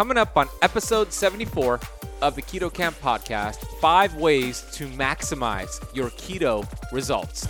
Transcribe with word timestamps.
Coming 0.00 0.16
up 0.16 0.34
on 0.34 0.48
episode 0.62 1.12
74 1.12 1.78
of 2.22 2.34
the 2.34 2.40
Keto 2.40 2.72
Kamp 2.72 2.98
podcast, 3.02 3.56
five 3.82 4.14
ways 4.14 4.62
to 4.72 4.86
maximize 4.86 5.94
your 5.94 6.08
keto 6.08 6.66
results. 6.90 7.46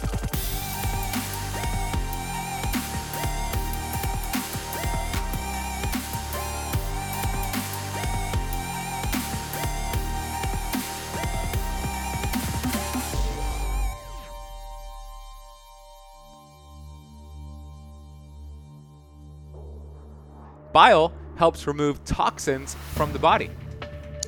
Bile 20.73 21.13
helps 21.41 21.67
remove 21.67 22.05
toxins 22.05 22.77
from 22.93 23.11
the 23.15 23.19
body. 23.19 23.49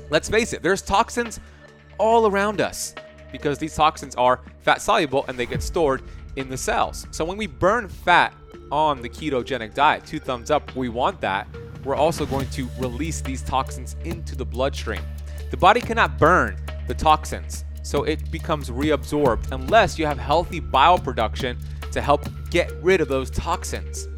Let's 0.08 0.30
face 0.30 0.54
it, 0.54 0.62
there's 0.62 0.80
toxins 0.80 1.40
all 1.98 2.26
around 2.26 2.62
us 2.62 2.94
because 3.30 3.58
these 3.58 3.74
toxins 3.74 4.14
are 4.14 4.40
fat 4.60 4.80
soluble 4.80 5.26
and 5.28 5.38
they 5.38 5.44
get 5.44 5.62
stored 5.62 6.02
in 6.36 6.48
the 6.48 6.56
cells. 6.56 7.06
So 7.10 7.22
when 7.26 7.36
we 7.36 7.46
burn 7.46 7.86
fat 7.86 8.32
on 8.70 9.02
the 9.02 9.10
ketogenic 9.10 9.74
diet, 9.74 10.06
two 10.06 10.20
thumbs 10.20 10.50
up, 10.50 10.74
we 10.74 10.88
want 10.88 11.20
that. 11.20 11.46
We're 11.84 11.96
also 11.96 12.24
going 12.24 12.48
to 12.48 12.66
release 12.78 13.20
these 13.20 13.42
toxins 13.42 13.94
into 14.04 14.34
the 14.34 14.46
bloodstream. 14.46 15.02
The 15.50 15.58
body 15.58 15.82
cannot 15.82 16.18
burn 16.18 16.56
the 16.88 16.94
toxins, 16.94 17.66
so 17.82 18.04
it 18.04 18.30
becomes 18.30 18.70
reabsorbed 18.70 19.52
unless 19.52 19.98
you 19.98 20.06
have 20.06 20.18
healthy 20.18 20.60
bile 20.60 20.98
production 20.98 21.58
to 21.90 22.00
help 22.00 22.24
get 22.48 22.72
rid 22.82 23.02
of 23.02 23.08
those 23.08 23.28
toxins 23.28 24.08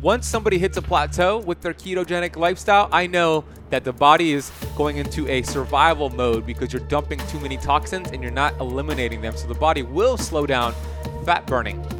once 0.00 0.26
somebody 0.26 0.58
hits 0.58 0.76
a 0.78 0.82
plateau 0.82 1.38
with 1.38 1.60
their 1.60 1.74
ketogenic 1.74 2.36
lifestyle, 2.36 2.88
I 2.90 3.06
know 3.06 3.44
that 3.68 3.84
the 3.84 3.92
body 3.92 4.32
is 4.32 4.50
going 4.76 4.96
into 4.96 5.28
a 5.28 5.42
survival 5.42 6.08
mode 6.08 6.46
because 6.46 6.72
you're 6.72 6.86
dumping 6.88 7.18
too 7.28 7.38
many 7.38 7.58
toxins 7.58 8.10
and 8.10 8.22
you're 8.22 8.32
not 8.32 8.58
eliminating 8.60 9.20
them. 9.20 9.36
So 9.36 9.46
the 9.46 9.54
body 9.54 9.82
will 9.82 10.16
slow 10.16 10.46
down 10.46 10.74
fat 11.24 11.46
burning. 11.46 11.99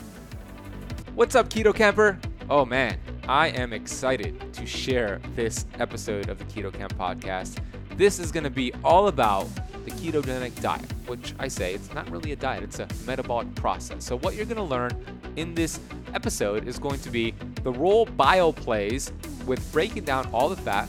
What's 1.13 1.35
up, 1.35 1.49
Keto 1.49 1.75
Camper? 1.75 2.17
Oh 2.49 2.63
man, 2.63 2.97
I 3.27 3.49
am 3.49 3.73
excited 3.73 4.53
to 4.53 4.65
share 4.65 5.19
this 5.35 5.65
episode 5.77 6.29
of 6.29 6.39
the 6.39 6.45
Keto 6.45 6.73
Kamp 6.73 6.97
podcast. 6.97 7.59
This 7.97 8.17
is 8.17 8.31
going 8.31 8.45
to 8.45 8.49
be 8.49 8.73
all 8.81 9.09
about 9.09 9.49
the 9.83 9.91
ketogenic 9.91 10.59
diet, 10.61 10.89
which 11.07 11.33
I 11.37 11.49
say 11.49 11.73
it's 11.73 11.93
not 11.93 12.09
really 12.09 12.31
a 12.31 12.37
diet, 12.37 12.63
it's 12.63 12.79
a 12.79 12.87
metabolic 13.05 13.53
process. 13.55 14.05
So, 14.05 14.19
what 14.19 14.35
you're 14.35 14.45
going 14.45 14.55
to 14.55 14.63
learn 14.63 14.91
in 15.35 15.53
this 15.53 15.81
episode 16.13 16.65
is 16.65 16.79
going 16.79 17.01
to 17.01 17.09
be 17.09 17.35
the 17.63 17.73
role 17.73 18.05
bile 18.05 18.53
plays 18.53 19.11
with 19.45 19.69
breaking 19.73 20.05
down 20.05 20.29
all 20.31 20.47
the 20.47 20.55
fat 20.55 20.87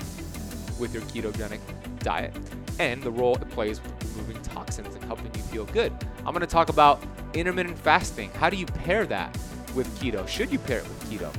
with 0.79 0.95
your 0.95 1.03
ketogenic 1.03 1.59
diet 1.99 2.33
and 2.79 3.03
the 3.03 3.11
role 3.11 3.35
it 3.35 3.51
plays 3.51 3.83
with 3.83 4.17
removing 4.17 4.41
toxins 4.43 4.95
and 4.95 5.05
helping 5.05 5.35
you 5.35 5.43
feel 5.43 5.65
good. 5.67 5.93
I'm 6.19 6.33
going 6.33 6.41
to 6.41 6.47
talk 6.47 6.69
about 6.69 7.03
intermittent 7.35 7.77
fasting. 7.77 8.31
How 8.35 8.49
do 8.49 8.57
you 8.57 8.67
pair 8.67 9.05
that 9.07 9.37
with 9.75 9.89
keto? 9.99 10.27
Should 10.27 10.53
you 10.53 10.59
pair 10.59 10.79
it 10.79 10.89
with 10.89 11.11
keto? 11.11 11.33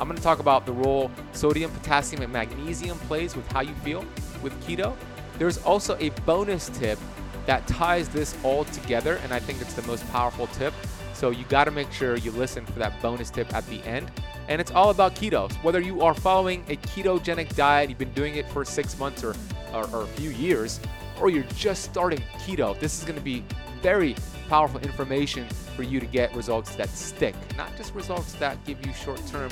I'm 0.00 0.06
going 0.06 0.16
to 0.16 0.22
talk 0.22 0.38
about 0.38 0.64
the 0.64 0.72
role 0.72 1.10
sodium, 1.32 1.70
potassium, 1.72 2.22
and 2.22 2.32
magnesium 2.32 2.98
plays 3.00 3.34
with 3.34 3.50
how 3.52 3.60
you 3.60 3.74
feel 3.76 4.04
with 4.42 4.52
keto. 4.64 4.94
There's 5.38 5.58
also 5.58 5.96
a 5.98 6.10
bonus 6.26 6.68
tip 6.68 6.98
that 7.46 7.66
ties 7.66 8.08
this 8.08 8.36
all 8.44 8.64
together, 8.66 9.18
and 9.24 9.32
I 9.32 9.38
think 9.38 9.60
it's 9.60 9.74
the 9.74 9.82
most 9.82 10.08
powerful 10.10 10.46
tip. 10.48 10.74
So 11.14 11.30
you 11.30 11.44
got 11.48 11.64
to 11.64 11.70
make 11.70 11.90
sure 11.90 12.16
you 12.16 12.30
listen 12.32 12.64
for 12.66 12.78
that 12.78 13.00
bonus 13.02 13.30
tip 13.30 13.52
at 13.54 13.66
the 13.66 13.82
end. 13.84 14.10
And 14.48 14.60
it's 14.60 14.70
all 14.70 14.90
about 14.90 15.14
keto. 15.14 15.52
Whether 15.64 15.80
you 15.80 16.00
are 16.02 16.14
following 16.14 16.64
a 16.68 16.76
ketogenic 16.76 17.54
diet, 17.56 17.90
you've 17.90 17.98
been 17.98 18.12
doing 18.12 18.36
it 18.36 18.48
for 18.50 18.64
six 18.64 18.98
months 18.98 19.24
or, 19.24 19.34
or, 19.74 19.88
or 19.90 20.02
a 20.04 20.06
few 20.06 20.30
years, 20.30 20.80
or 21.20 21.28
you're 21.28 21.42
just 21.56 21.82
starting 21.82 22.22
keto, 22.38 22.78
this 22.78 22.98
is 22.98 23.04
going 23.04 23.18
to 23.18 23.24
be 23.24 23.44
very 23.82 24.14
powerful 24.48 24.80
information 24.80 25.46
for 25.76 25.82
you 25.82 26.00
to 26.00 26.06
get 26.06 26.34
results 26.34 26.74
that 26.76 26.88
stick, 26.88 27.34
not 27.56 27.76
just 27.76 27.94
results 27.94 28.32
that 28.34 28.62
give 28.64 28.84
you 28.84 28.92
short 28.92 29.24
term 29.26 29.50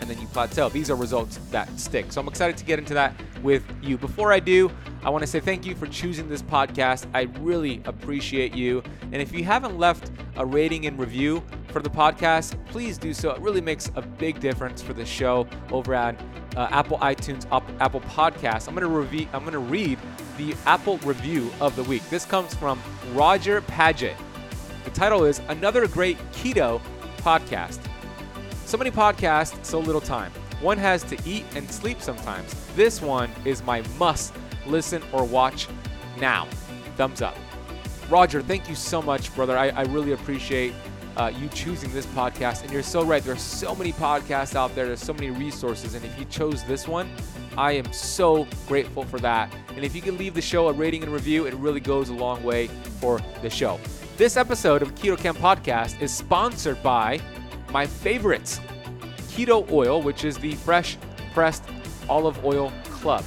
and 0.00 0.10
then 0.10 0.20
you 0.20 0.26
plateau. 0.28 0.68
These 0.68 0.90
are 0.90 0.96
results 0.96 1.38
that 1.50 1.68
stick. 1.78 2.12
So 2.12 2.20
I'm 2.20 2.28
excited 2.28 2.56
to 2.56 2.64
get 2.64 2.78
into 2.78 2.94
that 2.94 3.14
with 3.42 3.64
you. 3.82 3.96
Before 3.98 4.32
I 4.32 4.40
do, 4.40 4.70
I 5.02 5.10
want 5.10 5.22
to 5.22 5.26
say 5.26 5.40
thank 5.40 5.66
you 5.66 5.74
for 5.74 5.86
choosing 5.86 6.28
this 6.28 6.42
podcast. 6.42 7.06
I 7.14 7.22
really 7.40 7.82
appreciate 7.84 8.54
you. 8.54 8.82
And 9.12 9.16
if 9.16 9.32
you 9.32 9.44
haven't 9.44 9.78
left 9.78 10.10
a 10.36 10.44
rating 10.44 10.86
and 10.86 10.98
review 10.98 11.42
for 11.76 11.82
the 11.82 11.90
podcast, 11.90 12.56
please 12.68 12.96
do 12.96 13.12
so. 13.12 13.32
It 13.32 13.40
really 13.42 13.60
makes 13.60 13.90
a 13.96 14.00
big 14.00 14.40
difference 14.40 14.80
for 14.80 14.94
the 14.94 15.04
show 15.04 15.46
over 15.70 15.92
at 15.92 16.18
uh, 16.56 16.68
Apple 16.70 16.96
iTunes, 17.00 17.44
Apple 17.80 18.00
Podcasts. 18.00 18.66
I'm 18.66 18.74
going 18.74 18.80
to 18.80 18.98
review. 18.98 19.28
I'm 19.34 19.44
to 19.44 19.58
read 19.58 19.98
the 20.38 20.54
Apple 20.64 20.96
review 21.04 21.52
of 21.60 21.76
the 21.76 21.82
week. 21.82 22.02
This 22.08 22.24
comes 22.24 22.54
from 22.54 22.80
Roger 23.12 23.60
Paget. 23.60 24.16
The 24.84 24.90
title 24.92 25.24
is 25.24 25.42
Another 25.48 25.86
Great 25.86 26.16
Keto 26.32 26.80
Podcast. 27.18 27.78
So 28.64 28.78
many 28.78 28.90
podcasts, 28.90 29.62
so 29.62 29.78
little 29.78 30.00
time. 30.00 30.32
One 30.62 30.78
has 30.78 31.02
to 31.02 31.18
eat 31.28 31.44
and 31.54 31.70
sleep 31.70 32.00
sometimes. 32.00 32.54
This 32.74 33.02
one 33.02 33.30
is 33.44 33.62
my 33.62 33.82
must 33.98 34.32
listen 34.64 35.02
or 35.12 35.24
watch 35.24 35.68
now. 36.18 36.48
Thumbs 36.96 37.20
up. 37.20 37.36
Roger, 38.08 38.40
thank 38.40 38.66
you 38.66 38.74
so 38.74 39.02
much, 39.02 39.34
brother. 39.34 39.58
I, 39.58 39.68
I 39.68 39.82
really 39.82 40.12
appreciate 40.12 40.72
uh, 41.16 41.32
you 41.38 41.48
choosing 41.48 41.92
this 41.92 42.06
podcast. 42.06 42.62
And 42.62 42.72
you're 42.72 42.82
so 42.82 43.04
right. 43.04 43.22
There 43.22 43.34
are 43.34 43.38
so 43.38 43.74
many 43.74 43.92
podcasts 43.92 44.54
out 44.54 44.74
there, 44.74 44.86
there's 44.86 45.00
so 45.00 45.14
many 45.14 45.30
resources. 45.30 45.94
And 45.94 46.04
if 46.04 46.18
you 46.18 46.24
chose 46.26 46.62
this 46.64 46.86
one, 46.86 47.10
I 47.56 47.72
am 47.72 47.90
so 47.92 48.46
grateful 48.68 49.04
for 49.04 49.18
that. 49.20 49.52
And 49.74 49.84
if 49.84 49.94
you 49.94 50.02
can 50.02 50.18
leave 50.18 50.34
the 50.34 50.42
show 50.42 50.68
a 50.68 50.72
rating 50.72 51.02
and 51.02 51.12
review, 51.12 51.46
it 51.46 51.54
really 51.54 51.80
goes 51.80 52.10
a 52.10 52.14
long 52.14 52.42
way 52.42 52.68
for 53.00 53.20
the 53.42 53.50
show. 53.50 53.80
This 54.16 54.36
episode 54.36 54.82
of 54.82 54.94
Keto 54.94 55.18
Kamp 55.18 55.38
Podcast 55.38 56.00
is 56.00 56.12
sponsored 56.12 56.82
by 56.82 57.20
my 57.70 57.86
favorites 57.86 58.60
keto 59.28 59.70
oil, 59.70 60.00
which 60.00 60.24
is 60.24 60.38
the 60.38 60.54
fresh 60.54 60.96
pressed 61.34 61.64
olive 62.08 62.42
oil 62.44 62.72
club. 62.84 63.24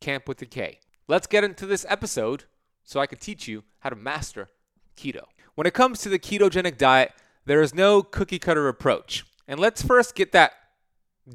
Camp 0.00 0.28
with 0.28 0.42
a 0.42 0.46
K. 0.46 0.80
Let's 1.06 1.26
get 1.26 1.44
into 1.44 1.66
this 1.66 1.84
episode 1.88 2.44
so 2.84 3.00
I 3.00 3.06
can 3.06 3.18
teach 3.18 3.48
you 3.48 3.64
how 3.80 3.90
to 3.90 3.96
master 3.96 4.48
keto. 4.96 5.24
When 5.54 5.66
it 5.66 5.74
comes 5.74 6.00
to 6.00 6.08
the 6.08 6.18
ketogenic 6.18 6.78
diet, 6.78 7.12
there 7.44 7.62
is 7.62 7.74
no 7.74 8.02
cookie 8.02 8.38
cutter 8.38 8.68
approach. 8.68 9.24
And 9.46 9.60
let's 9.60 9.82
first 9.82 10.14
get 10.14 10.32
that 10.32 10.52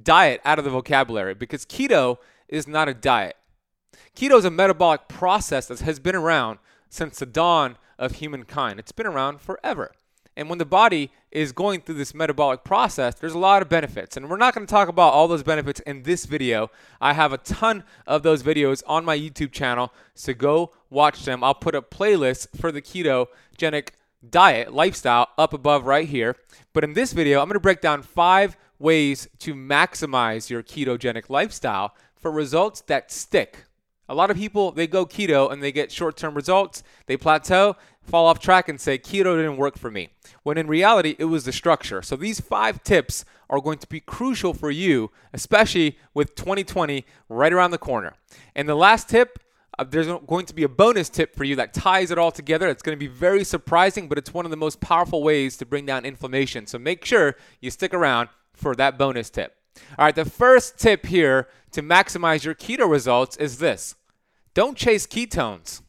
diet 0.03 0.41
out 0.43 0.59
of 0.59 0.65
the 0.65 0.71
vocabulary 0.71 1.33
because 1.33 1.65
keto 1.65 2.17
is 2.47 2.67
not 2.67 2.89
a 2.89 2.93
diet. 2.93 3.37
Keto 4.15 4.37
is 4.37 4.45
a 4.45 4.51
metabolic 4.51 5.07
process 5.07 5.67
that 5.67 5.79
has 5.79 5.99
been 5.99 6.15
around 6.15 6.59
since 6.89 7.19
the 7.19 7.25
dawn 7.25 7.77
of 7.97 8.15
humankind. 8.15 8.79
It's 8.79 8.91
been 8.91 9.07
around 9.07 9.39
forever. 9.41 9.91
And 10.35 10.49
when 10.49 10.57
the 10.57 10.65
body 10.65 11.11
is 11.31 11.51
going 11.51 11.81
through 11.81 11.95
this 11.95 12.13
metabolic 12.13 12.63
process, 12.63 13.15
there's 13.15 13.33
a 13.33 13.39
lot 13.39 13.61
of 13.61 13.69
benefits. 13.69 14.15
And 14.15 14.29
we're 14.29 14.37
not 14.37 14.53
going 14.53 14.65
to 14.65 14.71
talk 14.71 14.87
about 14.87 15.13
all 15.13 15.27
those 15.27 15.43
benefits 15.43 15.79
in 15.81 16.03
this 16.03 16.25
video. 16.25 16.71
I 17.01 17.13
have 17.13 17.33
a 17.33 17.37
ton 17.37 17.83
of 18.07 18.23
those 18.23 18.41
videos 18.41 18.81
on 18.87 19.03
my 19.03 19.17
YouTube 19.17 19.51
channel, 19.51 19.93
so 20.15 20.33
go 20.33 20.71
watch 20.89 21.25
them. 21.25 21.43
I'll 21.43 21.53
put 21.53 21.75
a 21.75 21.81
playlist 21.81 22.57
for 22.57 22.71
the 22.71 22.81
ketogenic 22.81 23.89
diet 24.27 24.73
lifestyle 24.73 25.29
up 25.37 25.53
above 25.53 25.85
right 25.85 26.07
here. 26.07 26.35
But 26.73 26.83
in 26.83 26.93
this 26.93 27.13
video, 27.13 27.39
I'm 27.39 27.47
going 27.47 27.53
to 27.53 27.59
break 27.59 27.81
down 27.81 28.01
five 28.01 28.57
ways 28.77 29.27
to 29.39 29.53
maximize 29.53 30.49
your 30.49 30.63
ketogenic 30.63 31.29
lifestyle 31.29 31.93
for 32.15 32.31
results 32.31 32.81
that 32.81 33.11
stick. 33.11 33.65
A 34.07 34.15
lot 34.15 34.31
of 34.31 34.37
people 34.37 34.71
they 34.71 34.87
go 34.87 35.05
keto 35.05 35.51
and 35.51 35.61
they 35.61 35.71
get 35.71 35.91
short-term 35.91 36.33
results, 36.33 36.83
they 37.05 37.15
plateau, 37.15 37.75
fall 38.01 38.25
off 38.25 38.39
track 38.39 38.67
and 38.67 38.81
say 38.81 38.97
keto 38.97 39.35
didn't 39.35 39.57
work 39.57 39.77
for 39.77 39.91
me. 39.91 40.09
When 40.43 40.57
in 40.57 40.67
reality 40.67 41.15
it 41.19 41.25
was 41.25 41.45
the 41.45 41.51
structure. 41.51 42.01
So 42.01 42.15
these 42.15 42.39
5 42.39 42.83
tips 42.83 43.23
are 43.49 43.61
going 43.61 43.77
to 43.79 43.87
be 43.87 43.99
crucial 43.99 44.53
for 44.53 44.71
you, 44.71 45.11
especially 45.33 45.97
with 46.13 46.35
2020 46.35 47.05
right 47.29 47.53
around 47.53 47.71
the 47.71 47.77
corner. 47.77 48.15
And 48.55 48.67
the 48.67 48.75
last 48.75 49.09
tip 49.09 49.39
uh, 49.77 49.83
there's 49.83 50.07
going 50.07 50.45
to 50.45 50.53
be 50.53 50.63
a 50.63 50.69
bonus 50.69 51.09
tip 51.09 51.35
for 51.35 51.43
you 51.43 51.55
that 51.55 51.73
ties 51.73 52.11
it 52.11 52.17
all 52.17 52.31
together. 52.31 52.67
It's 52.67 52.81
going 52.81 52.97
to 52.97 52.99
be 52.99 53.07
very 53.07 53.43
surprising, 53.43 54.07
but 54.07 54.17
it's 54.17 54.33
one 54.33 54.45
of 54.45 54.51
the 54.51 54.57
most 54.57 54.81
powerful 54.81 55.23
ways 55.23 55.57
to 55.57 55.65
bring 55.65 55.85
down 55.85 56.05
inflammation. 56.05 56.67
So 56.67 56.79
make 56.79 57.05
sure 57.05 57.35
you 57.61 57.69
stick 57.71 57.93
around 57.93 58.29
for 58.53 58.75
that 58.75 58.97
bonus 58.97 59.29
tip. 59.29 59.55
All 59.97 60.05
right, 60.05 60.15
the 60.15 60.25
first 60.25 60.79
tip 60.79 61.05
here 61.05 61.47
to 61.71 61.81
maximize 61.81 62.43
your 62.43 62.55
keto 62.55 62.89
results 62.89 63.37
is 63.37 63.59
this 63.59 63.95
don't 64.53 64.77
chase 64.77 65.05
ketones, 65.05 65.81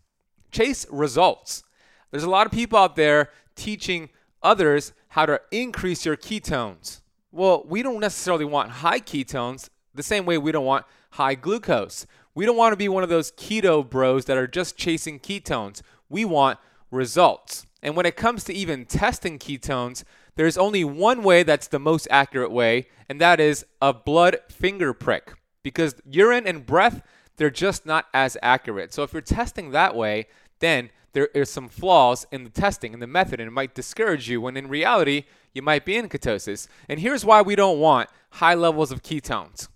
chase 0.52 0.86
results. 0.90 1.64
There's 2.10 2.24
a 2.24 2.30
lot 2.30 2.46
of 2.46 2.52
people 2.52 2.78
out 2.78 2.96
there 2.96 3.30
teaching 3.56 4.10
others 4.42 4.92
how 5.08 5.26
to 5.26 5.40
increase 5.50 6.04
your 6.04 6.16
ketones. 6.16 7.00
Well, 7.32 7.64
we 7.66 7.82
don't 7.82 8.00
necessarily 8.00 8.44
want 8.44 8.70
high 8.70 9.00
ketones 9.00 9.70
the 9.94 10.02
same 10.02 10.24
way 10.24 10.38
we 10.38 10.52
don't 10.52 10.64
want 10.64 10.86
high 11.10 11.34
glucose. 11.34 12.06
We 12.40 12.46
don't 12.46 12.56
want 12.56 12.72
to 12.72 12.78
be 12.78 12.88
one 12.88 13.02
of 13.02 13.10
those 13.10 13.32
keto 13.32 13.86
bros 13.86 14.24
that 14.24 14.38
are 14.38 14.46
just 14.46 14.78
chasing 14.78 15.20
ketones. 15.20 15.82
We 16.08 16.24
want 16.24 16.58
results. 16.90 17.66
And 17.82 17.94
when 17.94 18.06
it 18.06 18.16
comes 18.16 18.44
to 18.44 18.54
even 18.54 18.86
testing 18.86 19.38
ketones, 19.38 20.04
there's 20.36 20.56
only 20.56 20.82
one 20.82 21.22
way 21.22 21.42
that's 21.42 21.66
the 21.66 21.78
most 21.78 22.08
accurate 22.10 22.50
way, 22.50 22.86
and 23.10 23.20
that 23.20 23.40
is 23.40 23.66
a 23.82 23.92
blood 23.92 24.38
finger 24.48 24.94
prick. 24.94 25.34
Because 25.62 25.96
urine 26.10 26.46
and 26.46 26.64
breath, 26.64 27.02
they're 27.36 27.50
just 27.50 27.84
not 27.84 28.06
as 28.14 28.38
accurate. 28.40 28.94
So 28.94 29.02
if 29.02 29.12
you're 29.12 29.20
testing 29.20 29.72
that 29.72 29.94
way, 29.94 30.26
then 30.60 30.88
there 31.12 31.26
is 31.34 31.50
some 31.50 31.68
flaws 31.68 32.26
in 32.32 32.44
the 32.44 32.48
testing 32.48 32.94
and 32.94 33.02
the 33.02 33.06
method, 33.06 33.40
and 33.40 33.48
it 33.48 33.52
might 33.52 33.74
discourage 33.74 34.30
you 34.30 34.40
when 34.40 34.56
in 34.56 34.68
reality, 34.68 35.24
you 35.52 35.60
might 35.60 35.84
be 35.84 35.98
in 35.98 36.08
ketosis. 36.08 36.68
And 36.88 37.00
here's 37.00 37.22
why 37.22 37.42
we 37.42 37.54
don't 37.54 37.80
want 37.80 38.08
high 38.30 38.54
levels 38.54 38.90
of 38.90 39.02
ketones. 39.02 39.68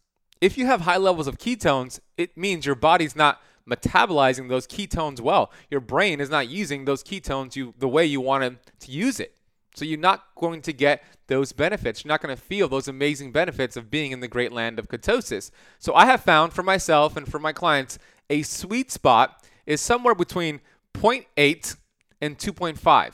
If 0.45 0.59
you 0.59 0.67
have 0.67 0.83
high 0.83 0.99
levels 0.99 1.27
of 1.27 1.39
ketones, 1.39 2.01
it 2.19 2.37
means 2.37 2.67
your 2.67 2.75
body's 2.75 3.17
not 3.17 3.41
metabolizing 3.67 4.51
those 4.51 4.67
ketones 4.67 5.19
well. 5.19 5.51
Your 5.71 5.81
brain 5.81 6.21
is 6.21 6.29
not 6.29 6.51
using 6.51 6.85
those 6.85 7.03
ketones 7.03 7.57
you, 7.57 7.73
the 7.79 7.89
way 7.89 8.05
you 8.05 8.21
want 8.21 8.59
to 8.81 8.91
use 8.91 9.21
it. 9.21 9.39
So 9.75 9.87
you're 9.87 9.99
not 9.99 10.27
going 10.37 10.61
to 10.61 10.75
get 10.75 11.03
those 11.29 11.53
benefits. 11.53 12.05
You're 12.05 12.11
not 12.11 12.21
going 12.21 12.37
to 12.37 12.43
feel 12.43 12.69
those 12.69 12.89
amazing 12.89 13.33
benefits 13.33 13.75
of 13.75 13.91
being 13.91 14.13
in 14.13 14.21
the 14.21 14.29
great 14.29 14.53
land 14.53 14.79
of 14.79 14.89
ketosis. 14.89 15.51
So 15.79 15.95
I 15.95 16.05
have 16.05 16.21
found 16.21 16.53
for 16.53 16.63
myself 16.63 17.17
and 17.17 17.27
for 17.27 17.39
my 17.39 17.55
clients 17.55 17.99
a 18.29 18.43
sweet 18.43 18.93
spot 18.93 19.43
is 19.65 19.81
somewhere 19.81 20.15
between 20.15 20.61
0.8 20.93 21.77
and 22.21 22.37
2.5. 22.37 23.13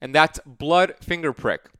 And 0.00 0.12
that's 0.12 0.40
blood 0.44 0.96
finger 1.00 1.32
prick. 1.32 1.70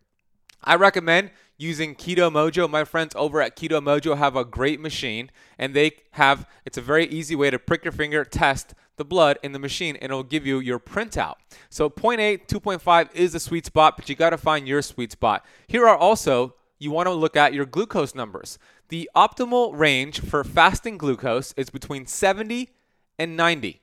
I 0.63 0.77
recommend 0.77 1.33
using 1.65 1.95
Keto 1.95 2.31
Mojo. 2.31 2.69
My 2.71 2.85
friends 2.85 3.15
over 3.17 3.41
at 3.41 3.57
Keto 3.57 3.83
Mojo 3.83 4.17
have 4.17 4.37
a 4.37 4.45
great 4.45 4.79
machine, 4.79 5.31
and 5.59 5.75
they 5.75 5.93
have 6.13 6.47
it's 6.65 6.79
a 6.79 6.83
very 6.83 7.07
easy 7.07 7.35
way 7.35 7.51
to 7.51 7.59
prick 7.59 7.85
your 7.85 7.93
finger, 7.93 8.25
test 8.25 8.75
the 8.97 9.05
blood 9.05 9.39
in 9.43 9.53
the 9.53 9.59
machine, 9.59 9.97
and 9.97 10.05
it'll 10.05 10.23
give 10.23 10.47
you 10.47 10.61
your 10.61 10.79
printout. 10.79 11.35
So 11.71 11.91
0.8, 11.91 12.47
2.5 12.47 13.09
is 13.15 13.33
the 13.33 13.41
sweet 13.41 13.67
spot, 13.67 13.97
but 13.97 14.09
you 14.09 14.15
got 14.15 14.31
to 14.31 14.39
find 14.39 14.69
your 14.69 14.83
sweet 14.83 15.11
spot. 15.11 15.45
Here 15.67 15.89
are 15.89 15.97
also 15.97 16.55
you 16.79 16.91
want 16.91 17.07
to 17.07 17.13
look 17.13 17.37
at 17.37 17.55
your 17.55 17.65
glucose 17.65 18.15
numbers. 18.15 18.59
The 18.89 19.11
optimal 19.17 19.77
range 19.77 20.21
for 20.21 20.45
fasting 20.45 20.99
glucose 20.99 21.53
is 21.57 21.71
between 21.71 22.07
70 22.07 22.71
and 23.19 23.37
90. 23.37 23.81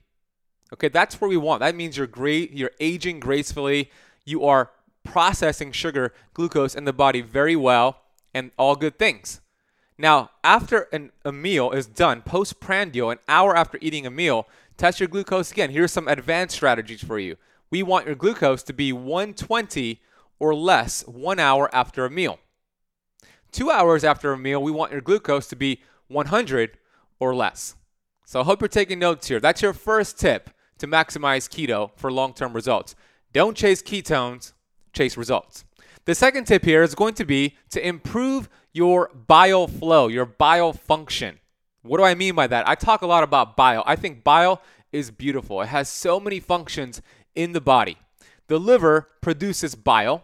Okay, 0.74 0.88
that's 0.88 1.20
where 1.20 1.30
we 1.30 1.38
want. 1.38 1.62
That 1.62 1.76
means 1.76 1.98
you're 1.98 2.08
great, 2.08 2.52
you're 2.52 2.72
aging 2.80 3.20
gracefully, 3.20 3.92
you 4.24 4.46
are 4.46 4.72
processing 5.04 5.72
sugar, 5.72 6.14
glucose 6.34 6.76
in 6.76 6.86
the 6.86 6.94
body 6.94 7.22
very 7.22 7.56
well, 7.56 8.02
and 8.34 8.52
all 8.58 8.76
good 8.76 8.98
things. 8.98 9.42
Now, 9.98 10.32
after 10.44 10.88
an, 10.94 11.12
a 11.24 11.32
meal 11.32 11.72
is 11.72 11.86
done, 11.86 12.22
postprandial, 12.22 13.12
an 13.12 13.20
hour 13.28 13.56
after 13.56 13.78
eating 13.82 14.06
a 14.06 14.12
meal, 14.12 14.48
test 14.78 15.00
your 15.00 15.08
glucose 15.08 15.52
again. 15.52 15.70
Here's 15.70 15.92
some 15.92 16.08
advanced 16.08 16.56
strategies 16.56 17.04
for 17.04 17.20
you. 17.20 17.36
We 17.70 17.84
want 17.84 18.08
your 18.08 18.16
glucose 18.16 18.64
to 18.64 18.74
be 18.74 18.92
120 18.92 20.02
or 20.40 20.56
less 20.56 21.04
one 21.08 21.40
hour 21.40 21.74
after 21.74 22.04
a 22.04 22.10
meal. 22.10 22.40
Two 23.52 23.70
hours 23.70 24.04
after 24.04 24.34
a 24.34 24.38
meal, 24.38 24.62
we 24.62 24.72
want 24.72 24.92
your 24.92 25.02
glucose 25.02 25.48
to 25.48 25.56
be 25.56 25.82
100 26.08 26.78
or 27.20 27.36
less. 27.36 27.76
So 28.26 28.42
I 28.42 28.44
hope 28.44 28.62
you're 28.62 28.68
taking 28.68 28.98
notes 28.98 29.28
here. 29.28 29.40
That's 29.40 29.62
your 29.62 29.74
first 29.74 30.20
tip 30.20 30.50
to 30.80 30.88
maximize 30.88 31.48
keto 31.48 31.92
for 31.96 32.12
long 32.12 32.34
term 32.34 32.54
results. 32.54 32.96
Don't 33.34 33.56
chase 33.56 33.84
ketones, 33.84 34.54
chase 34.94 35.18
results. 35.18 35.64
The 36.06 36.16
second 36.16 36.46
tip 36.46 36.66
here 36.66 36.84
is 36.84 36.96
going 36.96 37.14
to 37.16 37.26
be 37.26 37.56
to 37.70 37.86
improve 37.86 38.50
your 38.74 39.12
bile 39.28 39.68
flow, 39.68 40.08
your 40.08 40.26
bile 40.26 40.74
function. 40.74 41.40
What 41.84 41.98
do 41.98 42.04
I 42.04 42.16
mean 42.16 42.36
by 42.36 42.48
that? 42.48 42.68
I 42.68 42.76
talk 42.76 43.02
a 43.02 43.08
lot 43.08 43.24
about 43.24 43.56
bile. 43.56 43.84
I 43.86 43.96
think 43.96 44.24
bile 44.24 44.62
is 44.92 45.12
beautiful. 45.12 45.62
It 45.62 45.68
has 45.68 45.90
so 45.90 46.20
many 46.20 46.40
functions 46.40 47.02
in 47.36 47.54
the 47.54 47.62
body. 47.62 47.98
The 48.48 48.60
liver 48.60 49.08
produces 49.22 49.76
bile. 49.76 50.24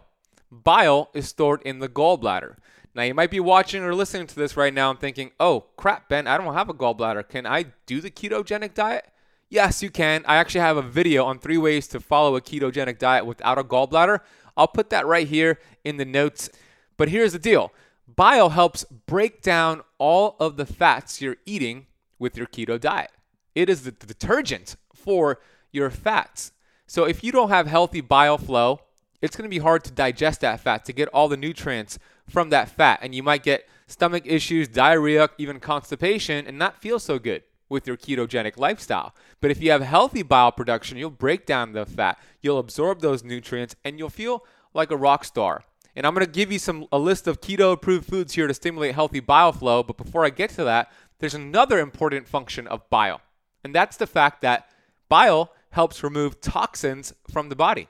Bile 0.50 1.10
is 1.14 1.28
stored 1.28 1.62
in 1.62 1.78
the 1.78 1.88
gallbladder. 1.88 2.56
Now, 2.94 3.02
you 3.04 3.14
might 3.14 3.30
be 3.30 3.40
watching 3.40 3.82
or 3.82 3.94
listening 3.94 4.26
to 4.26 4.34
this 4.34 4.56
right 4.56 4.74
now 4.74 4.90
and 4.90 4.98
thinking, 4.98 5.30
oh, 5.38 5.66
crap, 5.76 6.08
Ben, 6.08 6.26
I 6.26 6.36
don't 6.36 6.52
have 6.54 6.68
a 6.68 6.74
gallbladder. 6.74 7.28
Can 7.28 7.46
I 7.46 7.66
do 7.86 8.00
the 8.00 8.10
ketogenic 8.10 8.74
diet? 8.74 9.06
Yes, 9.50 9.82
you 9.82 9.90
can. 9.90 10.24
I 10.26 10.36
actually 10.36 10.60
have 10.60 10.76
a 10.76 10.82
video 10.82 11.24
on 11.24 11.38
three 11.38 11.58
ways 11.58 11.86
to 11.88 12.00
follow 12.00 12.36
a 12.36 12.40
ketogenic 12.40 12.98
diet 12.98 13.24
without 13.24 13.58
a 13.58 13.64
gallbladder. 13.64 14.20
I'll 14.58 14.68
put 14.68 14.90
that 14.90 15.06
right 15.06 15.26
here 15.26 15.58
in 15.84 15.96
the 15.96 16.04
notes. 16.04 16.50
But 16.96 17.08
here's 17.08 17.32
the 17.32 17.38
deal 17.38 17.72
bile 18.06 18.50
helps 18.50 18.84
break 19.06 19.40
down 19.40 19.82
all 19.98 20.36
of 20.40 20.56
the 20.56 20.66
fats 20.66 21.22
you're 21.22 21.36
eating 21.46 21.86
with 22.18 22.36
your 22.36 22.46
keto 22.46 22.78
diet. 22.78 23.12
It 23.54 23.70
is 23.70 23.82
the 23.82 23.92
detergent 23.92 24.76
for 24.94 25.40
your 25.72 25.90
fats. 25.90 26.52
So 26.86 27.04
if 27.04 27.22
you 27.22 27.32
don't 27.32 27.50
have 27.50 27.66
healthy 27.66 28.00
bile 28.00 28.38
flow, 28.38 28.80
it's 29.20 29.36
going 29.36 29.48
to 29.48 29.54
be 29.54 29.62
hard 29.62 29.84
to 29.84 29.90
digest 29.92 30.40
that 30.40 30.60
fat, 30.60 30.84
to 30.86 30.92
get 30.92 31.08
all 31.08 31.28
the 31.28 31.36
nutrients 31.36 31.98
from 32.28 32.50
that 32.50 32.68
fat. 32.68 33.00
And 33.02 33.14
you 33.14 33.22
might 33.22 33.42
get 33.42 33.68
stomach 33.86 34.24
issues, 34.26 34.68
diarrhea, 34.68 35.28
even 35.38 35.60
constipation, 35.60 36.46
and 36.46 36.58
not 36.58 36.80
feel 36.80 36.98
so 36.98 37.18
good 37.18 37.42
with 37.68 37.86
your 37.86 37.96
ketogenic 37.96 38.58
lifestyle. 38.58 39.14
But 39.40 39.50
if 39.50 39.62
you 39.62 39.70
have 39.70 39.82
healthy 39.82 40.22
bile 40.22 40.52
production, 40.52 40.98
you'll 40.98 41.10
break 41.10 41.46
down 41.46 41.72
the 41.72 41.86
fat, 41.86 42.18
you'll 42.40 42.58
absorb 42.58 43.00
those 43.00 43.24
nutrients, 43.24 43.76
and 43.84 43.98
you'll 43.98 44.10
feel 44.10 44.44
like 44.74 44.90
a 44.90 44.96
rock 44.96 45.24
star. 45.24 45.64
And 45.96 46.06
I'm 46.06 46.14
going 46.14 46.24
to 46.24 46.30
give 46.30 46.52
you 46.52 46.58
some 46.58 46.86
a 46.92 46.98
list 46.98 47.26
of 47.26 47.40
keto 47.40 47.72
approved 47.72 48.08
foods 48.08 48.34
here 48.34 48.46
to 48.46 48.54
stimulate 48.54 48.94
healthy 48.94 49.20
bile 49.20 49.52
flow, 49.52 49.82
but 49.82 49.96
before 49.96 50.24
I 50.24 50.30
get 50.30 50.50
to 50.50 50.64
that, 50.64 50.92
there's 51.18 51.34
another 51.34 51.80
important 51.80 52.28
function 52.28 52.66
of 52.68 52.88
bile. 52.90 53.20
And 53.64 53.74
that's 53.74 53.96
the 53.96 54.06
fact 54.06 54.40
that 54.42 54.70
bile 55.08 55.52
helps 55.70 56.02
remove 56.02 56.40
toxins 56.40 57.12
from 57.30 57.48
the 57.48 57.56
body. 57.56 57.88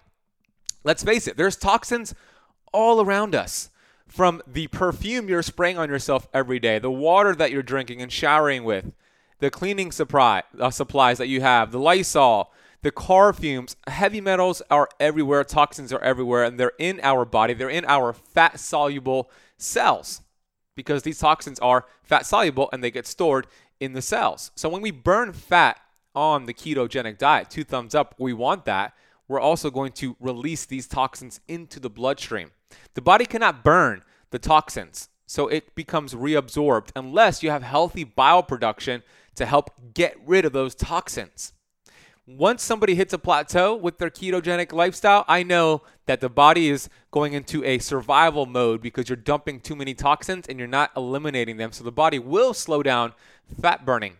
Let's 0.85 1.05
face 1.05 1.27
it, 1.27 1.37
there's 1.37 1.57
toxins 1.57 2.15
all 2.73 3.01
around 3.01 3.35
us. 3.35 3.71
From 4.07 4.41
the 4.47 4.69
perfume 4.69 5.29
you're 5.29 5.43
spraying 5.43 5.77
on 5.77 5.91
yourself 5.91 6.29
every 6.33 6.59
day, 6.59 6.79
the 6.79 6.91
water 6.91 7.35
that 7.35 7.51
you're 7.51 7.63
drinking 7.63 8.01
and 8.01 8.11
showering 8.11 8.65
with, 8.65 8.93
the 9.39 9.51
cleaning 9.51 9.93
supply, 9.93 10.43
uh, 10.59 10.71
supplies 10.71 11.19
that 11.19 11.29
you 11.29 11.41
have, 11.41 11.73
the 11.73 11.79
Lysol, 11.79 12.53
the 12.83 12.91
car 12.91 13.33
fumes, 13.33 13.77
heavy 13.87 14.21
metals 14.21 14.63
are 14.71 14.89
everywhere, 15.01 15.43
toxins 15.45 15.93
are 15.93 16.03
everywhere, 16.03 16.45
and 16.45 16.59
they're 16.59 16.73
in 16.79 17.01
our 17.03 17.25
body. 17.25 17.55
They're 17.55 17.69
in 17.69 17.85
our 17.87 18.13
fat 18.13 18.61
soluble 18.61 19.31
cells 19.57 20.21
because 20.77 21.03
these 21.03 21.19
toxins 21.19 21.59
are 21.59 21.87
fat 22.05 22.25
soluble 22.25 22.69
and 22.73 22.83
they 22.83 22.91
get 22.91 23.07
stored 23.07 23.49
in 23.81 23.95
the 23.95 24.03
cells. 24.03 24.53
So 24.55 24.69
when 24.69 24.83
we 24.83 24.93
burn 24.93 25.33
fat 25.33 25.81
on 26.15 26.47
the 26.47 26.55
ketogenic 26.55 27.19
diet, 27.19 27.51
two 27.51 27.65
thumbs 27.65 27.95
up, 27.95 28.15
we 28.19 28.33
want 28.33 28.65
that. 28.67 28.95
We're 29.27 29.41
also 29.41 29.71
going 29.71 29.93
to 29.93 30.17
release 30.21 30.65
these 30.65 30.87
toxins 30.87 31.41
into 31.49 31.81
the 31.81 31.91
bloodstream. 31.91 32.53
The 32.95 33.03
body 33.03 33.27
cannot 33.27 33.65
burn 33.65 34.03
the 34.31 34.39
toxins, 34.39 35.09
so 35.27 35.49
it 35.49 35.75
becomes 35.75 36.15
reabsorbed 36.15 36.91
unless 36.95 37.43
you 37.43 37.51
have 37.51 37.63
healthy 37.63 38.05
bile 38.05 38.43
production 38.43 39.03
to 39.39 39.47
help 39.47 39.71
get 39.95 40.17
rid 40.25 40.45
of 40.45 40.53
those 40.53 40.75
toxins. 40.75 41.53
Once 42.27 42.63
somebody 42.63 42.95
hits 42.95 43.15
a 43.15 43.19
plateau 43.19 43.75
with 43.75 43.97
their 43.97 44.11
ketogenic 44.11 44.71
lifestyle, 44.71 45.25
I 45.27 45.43
know 45.43 45.83
that 46.05 46.21
the 46.21 46.29
body 46.29 46.69
is 46.69 46.91
going 47.11 47.33
into 47.33 47.65
a 47.65 47.79
survival 47.79 48.45
mode 48.45 48.83
because 48.83 49.09
you're 49.09 49.17
dumping 49.17 49.61
too 49.61 49.75
many 49.75 49.95
toxins 49.95 50.47
and 50.47 50.59
you're 50.59 50.69
not 50.69 50.91
eliminating 50.95 51.57
them. 51.57 51.73
So 51.73 51.85
the 51.85 51.91
body 51.91 52.19
will 52.19 52.53
slow 52.53 52.83
down 52.83 53.15
fat 53.63 53.87
burning. 53.87 54.19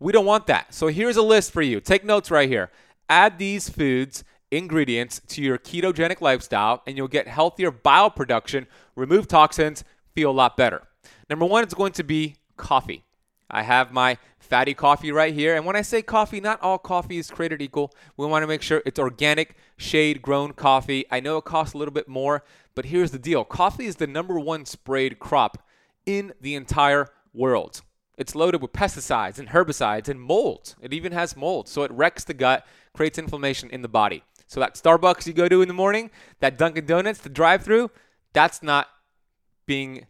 We 0.00 0.12
don't 0.12 0.24
want 0.24 0.46
that. 0.46 0.72
So 0.72 0.86
here's 0.86 1.18
a 1.18 1.22
list 1.22 1.52
for 1.52 1.60
you. 1.60 1.78
Take 1.78 2.04
notes 2.04 2.30
right 2.30 2.48
here. 2.48 2.70
Add 3.10 3.38
these 3.38 3.68
foods 3.68 4.24
ingredients 4.50 5.20
to 5.28 5.42
your 5.42 5.58
ketogenic 5.58 6.22
lifestyle 6.22 6.82
and 6.86 6.96
you'll 6.96 7.08
get 7.08 7.28
healthier 7.28 7.70
bile 7.70 8.10
production, 8.10 8.66
remove 8.96 9.28
toxins, 9.28 9.84
feel 10.14 10.30
a 10.30 10.32
lot 10.32 10.56
better. 10.56 10.82
Number 11.28 11.44
one 11.44 11.66
is 11.66 11.74
going 11.74 11.92
to 11.92 12.02
be 12.02 12.36
coffee. 12.56 13.04
I 13.50 13.62
have 13.62 13.92
my 13.92 14.16
fatty 14.52 14.74
coffee 14.74 15.10
right 15.10 15.32
here. 15.32 15.56
And 15.56 15.64
when 15.64 15.76
I 15.76 15.80
say 15.80 16.02
coffee, 16.02 16.38
not 16.38 16.60
all 16.60 16.76
coffee 16.76 17.16
is 17.16 17.30
created 17.30 17.62
equal. 17.62 17.90
We 18.18 18.26
want 18.26 18.42
to 18.42 18.46
make 18.46 18.60
sure 18.60 18.82
it's 18.84 18.98
organic, 18.98 19.56
shade 19.78 20.20
grown 20.20 20.52
coffee. 20.52 21.06
I 21.10 21.20
know 21.20 21.38
it 21.38 21.46
costs 21.46 21.72
a 21.72 21.78
little 21.78 21.94
bit 21.94 22.06
more, 22.06 22.44
but 22.74 22.84
here's 22.84 23.12
the 23.12 23.18
deal 23.18 23.44
coffee 23.44 23.86
is 23.86 23.96
the 23.96 24.06
number 24.06 24.38
one 24.38 24.66
sprayed 24.66 25.18
crop 25.18 25.66
in 26.04 26.34
the 26.38 26.54
entire 26.54 27.08
world. 27.32 27.80
It's 28.18 28.34
loaded 28.34 28.60
with 28.60 28.74
pesticides 28.74 29.38
and 29.38 29.48
herbicides 29.48 30.10
and 30.10 30.20
mold. 30.20 30.74
It 30.82 30.92
even 30.92 31.12
has 31.12 31.34
mold. 31.34 31.66
So 31.66 31.84
it 31.84 31.90
wrecks 31.90 32.24
the 32.24 32.34
gut, 32.34 32.66
creates 32.92 33.18
inflammation 33.18 33.70
in 33.70 33.80
the 33.80 33.88
body. 33.88 34.22
So 34.48 34.60
that 34.60 34.74
Starbucks 34.74 35.26
you 35.26 35.32
go 35.32 35.48
to 35.48 35.62
in 35.62 35.68
the 35.68 35.72
morning, 35.72 36.10
that 36.40 36.58
Dunkin' 36.58 36.84
Donuts, 36.84 37.20
the 37.20 37.30
drive-through, 37.30 37.90
that's 38.34 38.62
not 38.62 38.88
being 39.64 40.08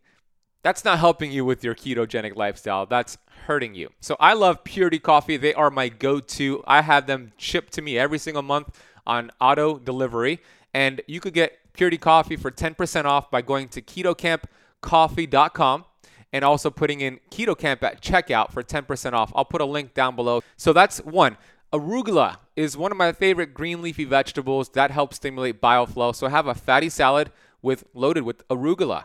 that's 0.62 0.84
not 0.84 0.99
helping 0.99 1.32
you 1.32 1.44
with 1.44 1.64
your 1.64 1.75
ketogenic 1.75 2.37
lifestyle. 2.37 2.87
That's 2.87 3.18
hurting 3.42 3.75
you. 3.75 3.90
So 4.00 4.16
I 4.18 4.34
love 4.34 4.64
Purity 4.64 4.99
Coffee. 4.99 5.37
They 5.37 5.54
are 5.54 5.70
my 5.70 5.88
go-to. 5.88 6.64
I 6.66 6.82
have 6.82 7.06
them 7.06 7.32
shipped 7.37 7.72
to 7.75 7.82
me 7.82 7.99
every 7.99 8.18
single 8.18 8.42
month 8.42 8.76
on 9.06 9.30
auto 9.40 9.78
delivery, 9.78 10.40
and 10.72 11.00
you 11.06 11.20
could 11.20 11.34
get 11.34 11.58
Purity 11.72 11.99
Coffee 11.99 12.37
for 12.37 12.50
10% 12.50 13.04
off 13.04 13.30
by 13.30 13.42
going 13.42 13.68
to 13.68 13.82
ketokampcoffee.com 13.82 15.84
and 16.32 16.44
also 16.44 16.70
putting 16.70 17.00
in 17.00 17.20
Keto 17.30 17.56
Kamp 17.56 17.82
at 17.82 18.00
checkout 18.00 18.52
for 18.52 18.62
10% 18.62 19.12
off. 19.12 19.32
I'll 19.34 19.44
put 19.44 19.61
a 19.61 19.66
link 19.66 19.94
down 19.94 20.16
below. 20.16 20.42
So 20.56 20.72
that's 20.72 20.99
one. 20.99 21.37
Arugula 21.72 22.37
is 22.56 22.76
one 22.76 22.92
of 22.92 22.99
my 22.99 23.12
favorite 23.12 23.54
green 23.54 23.82
leafy 23.82 24.04
vegetables 24.04 24.70
that 24.70 24.90
helps 24.90 25.16
stimulate 25.16 25.61
bile 25.61 25.87
flow. 25.87 26.12
So 26.12 26.28
have 26.28 26.46
a 26.46 26.54
fatty 26.54 26.88
salad 26.88 27.30
with 27.62 27.84
loaded 27.94 28.25
with 28.25 28.46
arugula. 28.49 29.04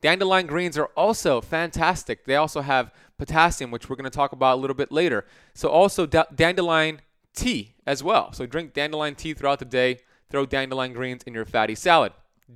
Dandelion 0.00 0.48
greens 0.48 0.76
are 0.76 0.90
also 0.96 1.40
fantastic. 1.40 2.24
They 2.24 2.34
also 2.34 2.60
have 2.60 2.92
potassium, 3.22 3.70
which 3.70 3.86
we're 3.88 4.00
going 4.00 4.12
to 4.12 4.18
talk 4.20 4.32
about 4.32 4.54
a 4.58 4.60
little 4.62 4.78
bit 4.82 4.90
later. 5.00 5.20
So 5.54 5.68
also 5.80 6.06
da- 6.06 6.32
dandelion 6.34 7.00
tea 7.42 7.62
as 7.86 8.02
well. 8.02 8.32
So 8.32 8.46
drink 8.46 8.74
dandelion 8.74 9.14
tea 9.14 9.34
throughout 9.34 9.60
the 9.64 9.70
day. 9.82 9.90
Throw 10.30 10.44
dandelion 10.46 10.92
greens 10.92 11.22
in 11.26 11.34
your 11.34 11.44
fatty 11.44 11.76
salad. 11.76 12.12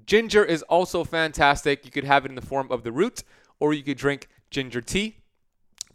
Ginger 0.06 0.44
is 0.44 0.62
also 0.76 1.04
fantastic. 1.04 1.84
You 1.84 1.90
could 1.90 2.04
have 2.12 2.24
it 2.24 2.30
in 2.30 2.34
the 2.34 2.48
form 2.52 2.68
of 2.70 2.82
the 2.82 2.92
root, 2.92 3.22
or 3.60 3.72
you 3.72 3.82
could 3.82 3.98
drink 3.98 4.28
ginger 4.50 4.82
tea. 4.82 5.08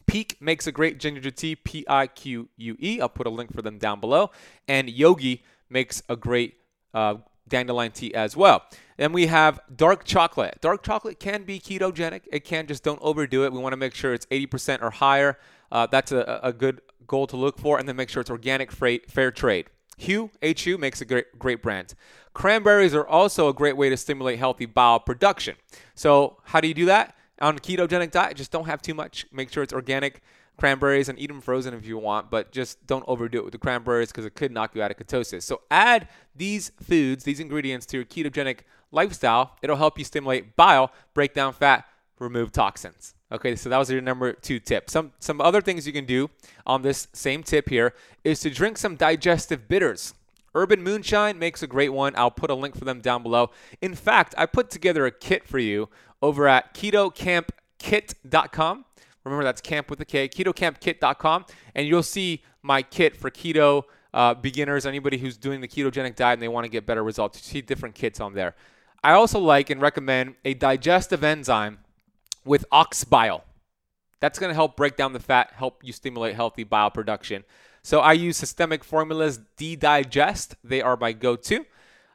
Pique 0.06 0.38
makes 0.40 0.68
a 0.68 0.72
great 0.72 1.00
ginger 1.00 1.32
tea, 1.32 1.56
P 1.56 1.86
I 1.88 2.08
Q 2.08 2.50
U 2.58 2.78
E. 2.80 3.00
I'll 3.02 3.10
put 3.10 3.28
a 3.28 3.30
link 3.30 3.54
for 3.54 3.62
them 3.62 3.78
down 3.78 4.00
below. 4.00 4.32
And 4.68 4.90
Yogi 4.90 5.44
makes 5.70 6.04
a 6.08 6.16
great 6.16 6.56
uh, 6.94 7.16
dandelion 7.48 7.92
tea 7.92 8.14
as 8.14 8.36
well. 8.36 8.64
Then 8.98 9.14
we 9.14 9.28
have 9.28 9.60
dark 9.76 10.04
chocolate. 10.04 10.58
Dark 10.62 10.84
chocolate 10.84 11.20
can 11.20 11.44
be 11.44 11.60
ketogenic. 11.60 12.22
It 12.32 12.46
can 12.46 12.68
just 12.68 12.84
don't 12.84 13.00
overdo 13.02 13.44
it. 13.46 13.52
We 13.52 13.60
want 13.60 13.74
to 13.74 13.78
make 13.78 13.96
sure 13.96 14.14
it's 14.14 14.26
80% 14.28 14.82
or 14.82 14.92
higher. 14.92 15.40
Uh, 15.72 15.88
that's 15.88 16.12
a, 16.12 16.40
a 16.44 16.54
good 16.54 16.82
goal 17.08 17.28
to 17.28 17.38
look 17.38 17.58
for. 17.58 17.80
And 17.80 17.88
then 17.88 17.96
make 17.96 18.10
sure 18.10 18.22
it's 18.22 18.30
organic, 18.30 18.72
fair 18.72 19.32
trade. 19.32 19.68
Hu, 20.06 20.30
HU 20.44 20.78
makes 20.78 21.02
a 21.02 21.06
great, 21.06 21.38
great 21.38 21.62
brand. 21.62 21.94
Cranberries 22.34 22.96
are 22.96 23.08
also 23.08 23.50
a 23.50 23.54
great 23.54 23.78
way 23.78 23.90
to 23.90 23.98
stimulate 23.98 24.40
healthy 24.40 24.66
bile 24.66 25.00
production. 25.00 25.56
So, 25.96 26.38
how 26.46 26.62
do 26.62 26.68
you 26.68 26.74
do 26.74 26.86
that? 26.86 27.16
on 27.42 27.58
ketogenic 27.58 28.12
diet, 28.12 28.38
just 28.38 28.52
don't 28.52 28.68
have 28.68 28.82
too 28.82 28.94
much. 28.94 29.26
Make 29.32 29.52
sure 29.52 29.64
it's 29.64 29.74
organic 29.74 30.22
cranberries 30.62 31.10
and 31.10 31.18
eat 31.18 31.26
them 31.26 31.42
frozen 31.42 31.74
if 31.74 31.88
you 31.88 31.98
want, 31.98 32.30
but 32.30 32.52
just 32.52 32.86
don't 32.86 33.04
overdo 33.08 33.40
it 33.40 33.44
with 33.44 33.52
the 33.52 33.58
cranberries 33.58 34.10
because 34.10 34.26
it 34.26 34.36
could 34.36 34.52
knock 34.52 34.76
you 34.76 34.84
out 34.84 34.92
of 34.92 34.98
ketosis. 34.98 35.42
So 35.42 35.62
add 35.72 36.08
these 36.36 36.72
foods, 36.84 37.24
these 37.24 37.40
ingredients 37.40 37.88
to 37.88 37.98
your 37.98 38.06
ketogenic 38.06 38.60
lifestyle. 38.92 39.58
It'll 39.64 39.78
help 39.78 39.98
you 39.98 40.06
stimulate 40.06 40.56
bile, 40.56 40.92
break 41.16 41.34
down 41.34 41.54
fat, 41.54 41.86
remove 42.20 42.52
toxins. 42.52 43.16
Okay, 43.32 43.56
so 43.56 43.70
that 43.70 43.80
was 43.80 43.90
your 43.90 44.02
number 44.02 44.34
two 44.34 44.60
tip. 44.60 44.92
Some 44.92 45.14
some 45.20 45.42
other 45.42 45.62
things 45.62 45.88
you 45.88 45.94
can 45.94 46.06
do 46.06 46.30
on 46.68 46.84
this 46.84 47.08
same 47.12 47.42
tip 47.42 47.68
here 47.68 47.96
is 48.24 48.40
to 48.42 48.52
drink 48.52 48.78
some 48.78 48.96
digestive 48.96 49.68
bitters. 49.68 50.14
Urban 50.54 50.84
Moonshine 50.84 51.40
makes 51.40 51.64
a 51.64 51.68
great 51.68 51.92
one. 51.92 52.14
I'll 52.16 52.30
put 52.30 52.52
a 52.52 52.56
link 52.56 52.78
for 52.78 52.86
them 52.86 53.02
down 53.02 53.24
below. 53.24 53.50
In 53.82 53.96
fact, 53.96 54.36
I 54.38 54.46
put 54.46 54.70
together 54.70 55.08
a 55.08 55.12
kit 55.12 55.48
for 55.48 55.58
you 55.58 55.90
over 56.22 56.48
at 56.48 56.76
ketokampkit.com. 56.76 58.86
Remember, 59.24 59.44
that's 59.44 59.62
camp 59.62 59.90
with 59.90 60.02
a 60.02 60.06
K, 60.06 60.28
ketokampkit.com. 60.28 61.46
And 61.76 61.88
you'll 61.88 62.04
see 62.04 62.44
my 62.62 62.82
kit 62.82 63.16
for 63.16 63.30
keto 63.30 63.84
uh, 64.14 64.34
beginners, 64.34 64.86
anybody 64.86 65.18
who's 65.18 65.38
doing 65.38 65.62
the 65.62 65.68
ketogenic 65.68 66.16
diet 66.16 66.34
and 66.34 66.42
they 66.42 66.48
want 66.48 66.66
to 66.66 66.70
get 66.70 66.86
better 66.86 67.04
results. 67.04 67.40
You 67.40 67.44
see 67.44 67.62
different 67.62 67.96
kits 67.96 68.20
on 68.20 68.34
there. 68.34 68.56
I 69.04 69.14
also 69.14 69.40
like 69.40 69.70
and 69.70 69.82
recommend 69.82 70.36
a 70.46 70.54
digestive 70.54 71.24
enzyme 71.24 71.80
with 72.46 72.66
ox 72.72 73.04
bile. 73.04 73.44
That's 74.20 74.38
going 74.38 74.50
to 74.50 74.56
help 74.56 74.78
break 74.78 74.96
down 74.96 75.14
the 75.14 75.20
fat, 75.20 75.52
help 75.56 75.84
you 75.84 75.94
stimulate 75.94 76.36
healthy 76.36 76.64
bile 76.64 76.92
production. 76.92 77.44
So 77.84 78.00
I 78.02 78.14
use 78.14 78.38
Systemic 78.38 78.84
Formulas 78.84 79.40
D-Digest. 79.58 80.56
They 80.64 80.82
are 80.82 80.96
my 80.96 81.14
go-to. 81.14 81.66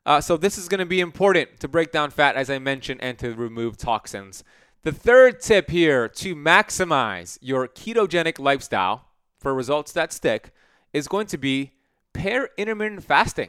Uh, 0.05 0.21
so 0.21 0.37
this 0.37 0.57
is 0.57 0.69
going 0.69 0.79
to 0.79 0.87
be 0.87 1.01
important 1.01 1.59
to 1.59 1.67
break 1.67 1.91
down 1.91 2.11
fat, 2.11 2.37
as 2.37 2.49
I 2.49 2.61
mentioned, 2.61 3.01
and 3.03 3.19
to 3.19 3.35
remove 3.35 3.77
toxins. 3.77 4.45
The 4.87 4.93
third 4.93 5.41
tip 5.41 5.69
here 5.71 6.09
to 6.11 6.37
maximize 6.37 7.39
your 7.41 7.67
ketogenic 7.67 8.39
lifestyle 8.39 9.07
for 9.41 9.53
results 9.53 9.91
that 9.91 10.13
stick 10.13 10.53
is 10.93 11.09
going 11.09 11.27
to 11.27 11.37
be 11.37 11.73
pair 12.13 12.51
intermittent 12.57 13.03
fasting 13.03 13.49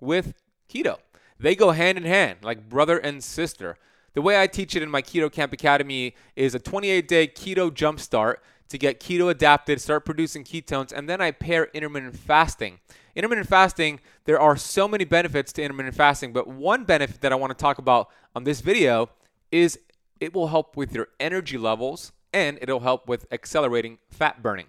with 0.00 0.34
keto. 0.68 0.96
They 1.38 1.54
go 1.54 1.70
hand 1.70 1.96
in 1.96 2.02
hand, 2.02 2.38
like 2.42 2.68
brother 2.68 2.98
and 2.98 3.22
sister. 3.22 3.76
The 4.14 4.20
way 4.22 4.42
I 4.42 4.48
teach 4.48 4.74
it 4.74 4.82
in 4.82 4.90
my 4.90 5.00
Keto 5.00 5.30
Kamp 5.30 5.52
Academy 5.52 6.16
is 6.34 6.56
a 6.56 6.58
28 6.58 7.06
day 7.06 7.28
keto 7.28 7.70
jumpstart 7.70 8.38
to 8.68 8.76
get 8.76 8.98
keto 8.98 9.30
adapted, 9.30 9.80
start 9.80 10.04
producing 10.04 10.42
ketones, 10.42 10.90
and 10.90 11.08
then 11.08 11.20
I 11.20 11.30
pair 11.30 11.68
intermittent 11.72 12.18
fasting. 12.18 12.80
Intermittent 13.14 13.48
fasting, 13.48 14.00
there 14.24 14.40
are 14.40 14.56
so 14.56 14.88
many 14.88 15.04
benefits 15.04 15.52
to 15.52 15.62
intermittent 15.62 15.94
fasting, 15.94 16.32
but 16.32 16.48
one 16.48 16.82
benefit 16.82 17.20
that 17.20 17.30
I 17.30 17.36
want 17.36 17.56
to 17.56 17.62
talk 17.62 17.78
about 17.78 18.10
on 18.34 18.42
this 18.42 18.60
video 18.60 19.10
is 19.52 19.78
it 20.20 20.34
will 20.34 20.48
help 20.48 20.76
with 20.76 20.94
your 20.94 21.08
energy 21.20 21.58
levels 21.58 22.12
and 22.32 22.58
it'll 22.60 22.80
help 22.80 23.08
with 23.08 23.26
accelerating 23.32 23.98
fat 24.10 24.42
burning. 24.42 24.66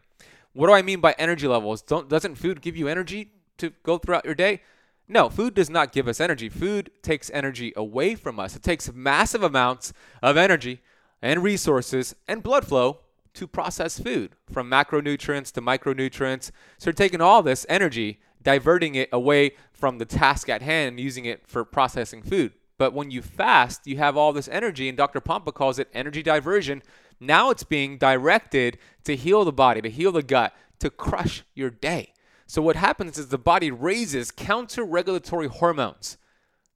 What 0.53 0.67
do 0.67 0.73
I 0.73 0.81
mean 0.81 1.01
by 1.01 1.15
energy 1.17 1.47
levels? 1.47 1.81
Don't, 1.81 2.07
doesn't 2.07 2.35
food 2.35 2.61
give 2.61 2.77
you 2.77 2.87
energy 2.87 3.31
to 3.57 3.71
go 3.83 3.97
throughout 3.97 4.25
your 4.25 4.35
day? 4.35 4.61
No, 5.07 5.29
food 5.29 5.53
does 5.53 5.69
not 5.69 5.91
give 5.91 6.07
us 6.07 6.19
energy. 6.19 6.49
Food 6.49 6.91
takes 7.01 7.29
energy 7.31 7.73
away 7.75 8.15
from 8.15 8.39
us. 8.39 8.55
It 8.55 8.63
takes 8.63 8.91
massive 8.93 9.43
amounts 9.43 9.93
of 10.21 10.37
energy 10.37 10.81
and 11.21 11.43
resources 11.43 12.15
and 12.27 12.41
blood 12.41 12.65
flow 12.65 12.99
to 13.33 13.47
process 13.47 13.99
food, 13.99 14.35
from 14.51 14.69
macronutrients 14.69 15.51
to 15.51 15.61
micronutrients. 15.61 16.51
So 16.77 16.87
you're 16.87 16.93
taking 16.93 17.21
all 17.21 17.43
this 17.43 17.65
energy, 17.67 18.19
diverting 18.41 18.95
it 18.95 19.09
away 19.11 19.51
from 19.73 19.97
the 19.97 20.05
task 20.05 20.47
at 20.49 20.61
hand, 20.61 20.89
and 20.89 20.99
using 20.99 21.25
it 21.25 21.45
for 21.45 21.65
processing 21.65 22.23
food. 22.23 22.53
But 22.77 22.93
when 22.93 23.11
you 23.11 23.21
fast, 23.21 23.87
you 23.87 23.97
have 23.97 24.17
all 24.17 24.33
this 24.33 24.49
energy, 24.49 24.89
and 24.89 24.97
Dr. 24.97 25.21
Pompa 25.21 25.53
calls 25.53 25.79
it 25.79 25.89
energy 25.93 26.21
diversion. 26.21 26.83
Now 27.19 27.49
it's 27.49 27.63
being 27.63 27.97
directed 27.97 28.77
to 29.05 29.15
heal 29.15 29.45
the 29.45 29.53
body, 29.53 29.81
to 29.81 29.89
heal 29.89 30.11
the 30.11 30.23
gut, 30.23 30.53
to 30.79 30.89
crush 30.89 31.43
your 31.53 31.69
day. 31.69 32.13
So 32.47 32.61
what 32.61 32.75
happens 32.75 33.17
is 33.17 33.29
the 33.29 33.37
body 33.37 33.71
raises 33.71 34.31
counter-regulatory 34.31 35.47
hormones 35.47 36.17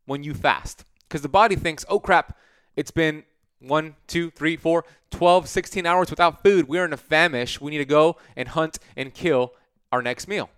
when 0.05 0.23
you 0.23 0.33
fast. 0.33 0.85
Because 1.07 1.21
the 1.21 1.29
body 1.29 1.55
thinks, 1.55 1.85
oh 1.89 1.99
crap, 1.99 2.37
it's 2.75 2.91
been 2.91 3.23
one, 3.59 3.95
two, 4.07 4.31
three, 4.31 4.55
four, 4.55 4.85
12, 5.11 5.47
16 5.49 5.85
hours 5.85 6.09
without 6.09 6.43
food. 6.43 6.67
We're 6.67 6.85
in 6.85 6.93
a 6.93 6.97
famish. 6.97 7.59
We 7.59 7.71
need 7.71 7.79
to 7.79 7.85
go 7.85 8.17
and 8.35 8.47
hunt 8.47 8.79
and 8.95 9.13
kill 9.13 9.53
our 9.91 10.01
next 10.01 10.27
meal. 10.27 10.49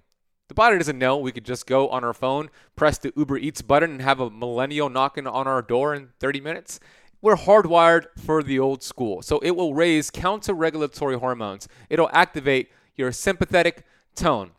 The 0.51 0.55
body 0.55 0.77
doesn't 0.77 0.99
know 0.99 1.15
we 1.15 1.31
could 1.31 1.45
just 1.45 1.65
go 1.65 1.87
on 1.87 2.03
our 2.03 2.13
phone, 2.13 2.49
press 2.75 2.97
the 2.97 3.13
Uber 3.15 3.37
Eats 3.37 3.61
button, 3.61 3.91
and 3.91 4.01
have 4.01 4.19
a 4.19 4.29
millennial 4.29 4.89
knocking 4.89 5.25
on 5.25 5.47
our 5.47 5.61
door 5.61 5.95
in 5.95 6.09
30 6.19 6.41
minutes. 6.41 6.77
We're 7.21 7.37
hardwired 7.37 8.07
for 8.17 8.43
the 8.43 8.59
old 8.59 8.83
school. 8.83 9.21
So 9.21 9.39
it 9.39 9.51
will 9.51 9.73
raise 9.73 10.11
counter 10.11 10.53
regulatory 10.53 11.17
hormones. 11.17 11.69
It'll 11.89 12.09
activate 12.11 12.69
your 12.97 13.13
sympathetic 13.13 13.85
tone, 14.13 14.51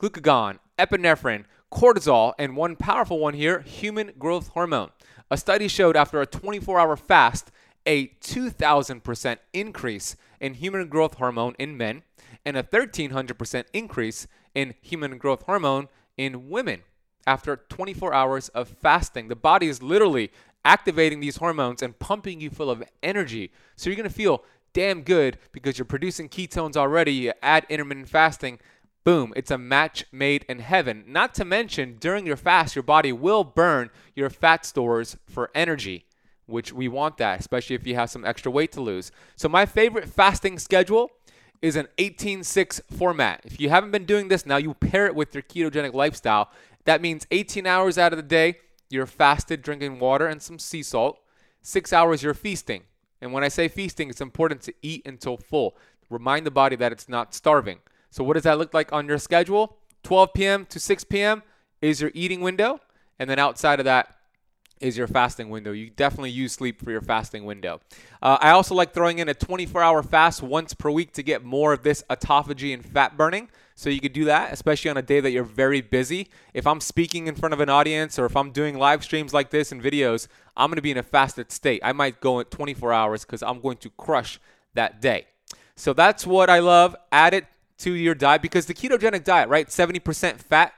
glucagon, 0.00 0.60
epinephrine, 0.78 1.44
cortisol, 1.70 2.32
and 2.38 2.56
one 2.56 2.74
powerful 2.74 3.18
one 3.18 3.34
here, 3.34 3.60
human 3.60 4.12
growth 4.18 4.48
hormone. 4.48 4.92
A 5.30 5.36
study 5.36 5.68
showed 5.68 5.94
after 5.94 6.22
a 6.22 6.26
24 6.26 6.80
hour 6.80 6.96
fast, 6.96 7.50
a 7.84 8.06
2,000% 8.22 9.36
increase 9.52 10.16
in 10.40 10.54
human 10.54 10.88
growth 10.88 11.18
hormone 11.18 11.54
in 11.58 11.76
men 11.76 12.02
and 12.46 12.56
a 12.56 12.62
1300% 12.62 13.64
increase 13.74 14.26
in 14.54 14.74
human 14.80 15.18
growth 15.18 15.42
hormone 15.42 15.88
in 16.16 16.48
women 16.48 16.82
after 17.26 17.56
24 17.56 18.12
hours 18.12 18.48
of 18.50 18.68
fasting. 18.68 19.28
The 19.28 19.36
body 19.36 19.68
is 19.68 19.82
literally 19.82 20.30
activating 20.64 21.20
these 21.20 21.36
hormones 21.36 21.82
and 21.82 21.98
pumping 21.98 22.40
you 22.40 22.50
full 22.50 22.70
of 22.70 22.82
energy. 23.02 23.50
So 23.76 23.90
you're 23.90 23.96
going 23.96 24.08
to 24.08 24.14
feel 24.14 24.44
damn 24.72 25.02
good 25.02 25.38
because 25.52 25.78
you're 25.78 25.84
producing 25.84 26.28
ketones 26.28 26.76
already. 26.76 27.12
You 27.12 27.32
add 27.42 27.66
intermittent 27.68 28.08
fasting. 28.08 28.58
Boom, 29.04 29.34
it's 29.36 29.50
a 29.50 29.58
match 29.58 30.04
made 30.12 30.46
in 30.48 30.60
heaven. 30.60 31.04
Not 31.06 31.34
to 31.34 31.44
mention, 31.44 31.96
during 32.00 32.26
your 32.26 32.36
fast, 32.36 32.74
your 32.74 32.82
body 32.82 33.12
will 33.12 33.44
burn 33.44 33.90
your 34.14 34.30
fat 34.30 34.64
stores 34.64 35.18
for 35.26 35.50
energy, 35.54 36.06
which 36.46 36.72
we 36.72 36.88
want 36.88 37.18
that, 37.18 37.38
especially 37.38 37.76
if 37.76 37.86
you 37.86 37.96
have 37.96 38.08
some 38.08 38.24
extra 38.24 38.50
weight 38.50 38.72
to 38.72 38.80
lose. 38.80 39.12
So, 39.36 39.46
my 39.46 39.66
favorite 39.66 40.08
fasting 40.08 40.58
schedule 40.58 41.10
is 41.64 41.76
an 41.76 41.88
18 41.96 42.44
6 42.44 42.82
format. 42.90 43.40
If 43.44 43.58
you 43.58 43.70
haven't 43.70 43.90
been 43.90 44.04
doing 44.04 44.28
this 44.28 44.44
now, 44.44 44.58
you 44.58 44.74
pair 44.74 45.06
it 45.06 45.14
with 45.14 45.34
your 45.34 45.42
ketogenic 45.42 45.94
lifestyle. 45.94 46.50
That 46.84 47.00
means 47.00 47.26
18 47.30 47.66
hours 47.66 47.96
out 47.96 48.12
of 48.12 48.18
the 48.18 48.22
day, 48.22 48.58
you're 48.90 49.06
fasted 49.06 49.62
drinking 49.62 49.98
water 49.98 50.26
and 50.26 50.42
some 50.42 50.58
sea 50.58 50.82
salt. 50.82 51.20
Six 51.62 51.90
hours, 51.90 52.22
you're 52.22 52.34
feasting. 52.34 52.82
And 53.22 53.32
when 53.32 53.42
I 53.42 53.48
say 53.48 53.68
feasting, 53.68 54.10
it's 54.10 54.20
important 54.20 54.60
to 54.62 54.74
eat 54.82 55.06
until 55.06 55.38
full. 55.38 55.74
Remind 56.10 56.44
the 56.44 56.50
body 56.50 56.76
that 56.76 56.92
it's 56.92 57.08
not 57.08 57.34
starving. 57.34 57.78
So, 58.10 58.22
what 58.22 58.34
does 58.34 58.42
that 58.42 58.58
look 58.58 58.74
like 58.74 58.92
on 58.92 59.08
your 59.08 59.16
schedule? 59.16 59.78
12 60.02 60.34
p.m. 60.34 60.66
to 60.66 60.78
6 60.78 61.04
p.m. 61.04 61.42
is 61.80 61.98
your 61.98 62.10
eating 62.12 62.42
window. 62.42 62.78
And 63.18 63.30
then 63.30 63.38
outside 63.38 63.78
of 63.78 63.86
that, 63.86 64.13
is 64.84 64.98
your 64.98 65.06
fasting 65.06 65.48
window. 65.48 65.72
You 65.72 65.88
definitely 65.88 66.30
use 66.30 66.52
sleep 66.52 66.84
for 66.84 66.90
your 66.90 67.00
fasting 67.00 67.44
window. 67.44 67.80
Uh, 68.22 68.36
I 68.40 68.50
also 68.50 68.74
like 68.74 68.92
throwing 68.92 69.18
in 69.18 69.28
a 69.30 69.34
24 69.34 69.82
hour 69.82 70.02
fast 70.02 70.42
once 70.42 70.74
per 70.74 70.90
week 70.90 71.12
to 71.14 71.22
get 71.22 71.42
more 71.42 71.72
of 71.72 71.82
this 71.82 72.04
autophagy 72.10 72.74
and 72.74 72.84
fat 72.84 73.16
burning. 73.16 73.48
So 73.74 73.88
you 73.88 74.00
could 74.00 74.12
do 74.12 74.26
that, 74.26 74.52
especially 74.52 74.90
on 74.90 74.98
a 74.98 75.02
day 75.02 75.20
that 75.20 75.30
you're 75.30 75.42
very 75.42 75.80
busy. 75.80 76.28
If 76.52 76.66
I'm 76.66 76.80
speaking 76.80 77.26
in 77.26 77.34
front 77.34 77.54
of 77.54 77.60
an 77.60 77.70
audience 77.70 78.18
or 78.18 78.26
if 78.26 78.36
I'm 78.36 78.52
doing 78.52 78.78
live 78.78 79.02
streams 79.02 79.32
like 79.32 79.50
this 79.50 79.72
and 79.72 79.82
videos, 79.82 80.28
I'm 80.56 80.68
going 80.68 80.76
to 80.76 80.82
be 80.82 80.90
in 80.90 80.98
a 80.98 81.02
fasted 81.02 81.50
state. 81.50 81.80
I 81.82 81.92
might 81.92 82.20
go 82.20 82.38
at 82.40 82.50
24 82.50 82.92
hours 82.92 83.24
because 83.24 83.42
I'm 83.42 83.60
going 83.60 83.78
to 83.78 83.90
crush 83.90 84.38
that 84.74 85.00
day. 85.00 85.26
So 85.76 85.92
that's 85.92 86.26
what 86.26 86.50
I 86.50 86.60
love. 86.60 86.94
Add 87.10 87.34
it 87.34 87.46
to 87.78 87.92
your 87.92 88.14
diet 88.14 88.42
because 88.42 88.66
the 88.66 88.74
ketogenic 88.74 89.24
diet, 89.24 89.48
right? 89.48 89.66
70% 89.66 90.36
fat, 90.36 90.72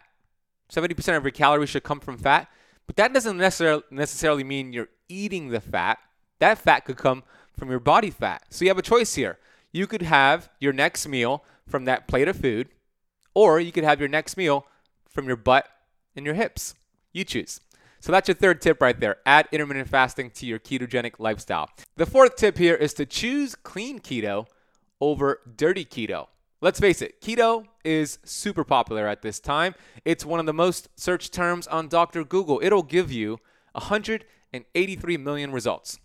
70% 0.73 1.17
of 1.17 1.25
your 1.25 1.33
calories 1.33 1.69
should 1.69 1.83
come 1.83 2.01
from 2.01 2.17
fat. 2.17 2.49
But 2.87 2.97
that 2.97 3.13
doesn't 3.13 3.37
necessarily 3.37 4.45
mean 4.45 4.73
you're 4.73 4.89
eating 5.09 5.49
the 5.49 5.61
fat. 5.61 5.99
That 6.39 6.59
fat 6.59 6.85
could 6.85 6.97
come 6.97 7.25
from 7.57 7.71
your 7.71 7.81
body 7.81 8.11
fat. 8.11 8.45
So 8.51 8.65
you 8.65 8.71
have 8.71 8.79
a 8.79 8.83
choice 8.83 9.15
here. 9.15 9.39
You 9.73 9.87
could 9.87 10.03
have 10.03 10.51
your 10.61 10.73
next 10.73 11.07
meal 11.09 11.45
from 11.67 11.85
that 11.87 12.07
plate 12.07 12.29
of 12.29 12.37
food, 12.37 12.69
or 13.35 13.59
you 13.61 13.73
could 13.73 13.85
have 13.85 14.01
your 14.01 14.09
next 14.09 14.37
meal 14.37 14.67
from 15.09 15.27
your 15.27 15.37
butt 15.37 15.69
and 16.15 16.25
your 16.25 16.35
hips. 16.35 16.75
You 17.13 17.25
choose. 17.25 17.61
So 18.01 18.13
that's 18.13 18.29
your 18.29 18.37
third 18.37 18.61
tip 18.61 18.81
right 18.81 18.99
there. 18.99 19.17
Add 19.27 19.49
intermittent 19.51 19.89
fasting 19.89 20.31
to 20.31 20.47
your 20.47 20.59
ketogenic 20.59 21.15
lifestyle. 21.19 21.71
The 21.97 22.07
fourth 22.07 22.37
tip 22.37 22.57
here 22.57 22.75
is 22.75 22.95
to 22.95 23.07
choose 23.07 23.55
clean 23.55 23.99
keto 23.99 24.47
over 25.01 25.41
dirty 25.57 25.85
keto. 25.85 26.29
Let's 26.63 26.81
face 26.81 27.03
it, 27.03 27.21
keto 27.21 27.67
is 27.85 28.19
super 28.25 28.65
popular 28.65 29.07
at 29.07 29.21
this 29.21 29.41
time. 29.41 29.75
It's 30.07 30.25
one 30.25 30.41
of 30.41 30.47
the 30.47 30.55
most 30.55 30.89
searched 30.99 31.35
terms 31.35 31.67
on 31.67 31.89
Dr. 31.89 32.25
Google. 32.25 32.61
It'll 32.63 32.83
give 32.83 33.13
you 33.13 33.39
183 33.73 35.17
million 35.19 35.53
results. 35.53 35.99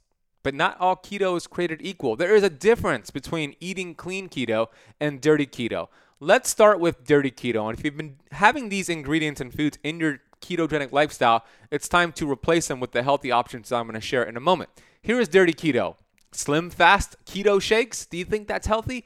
But 0.44 0.54
not 0.54 0.76
all 0.80 0.98
keto 0.98 1.38
is 1.38 1.48
created 1.48 1.80
equal. 1.82 2.18
There 2.18 2.36
is 2.36 2.44
a 2.44 2.50
difference 2.50 3.12
between 3.12 3.56
eating 3.62 3.96
clean 3.96 4.28
keto 4.28 4.68
and 5.00 5.22
dirty 5.22 5.46
keto. 5.46 5.88
Let's 6.20 6.50
start 6.50 6.80
with 6.82 7.06
dirty 7.06 7.32
keto. 7.32 7.70
And 7.70 7.78
if 7.78 7.86
you've 7.86 7.96
been 7.96 8.18
having 8.34 8.68
these 8.68 8.90
ingredients 8.90 9.40
and 9.40 9.54
foods 9.54 9.78
in 9.84 10.00
your 10.00 10.20
ketogenic 10.42 10.92
lifestyle, 10.92 11.46
it's 11.70 11.88
time 11.88 12.12
to 12.14 12.30
replace 12.30 12.68
them 12.68 12.82
with 12.82 12.92
the 12.92 13.04
healthy 13.04 13.32
options 13.32 13.70
that 13.70 13.78
I'm 13.78 13.86
going 13.86 13.94
to 13.94 14.02
share 14.02 14.24
in 14.24 14.36
a 14.36 14.42
moment. 14.42 14.70
Here 15.02 15.20
is 15.20 15.30
dirty 15.30 15.54
keto. 15.54 15.96
Slim 16.34 16.70
fast 16.70 17.16
keto 17.26 17.62
shakes. 17.62 18.06
Do 18.06 18.18
you 18.18 18.26
think 18.26 18.48
that's 18.48 18.68
healthy? 18.68 19.06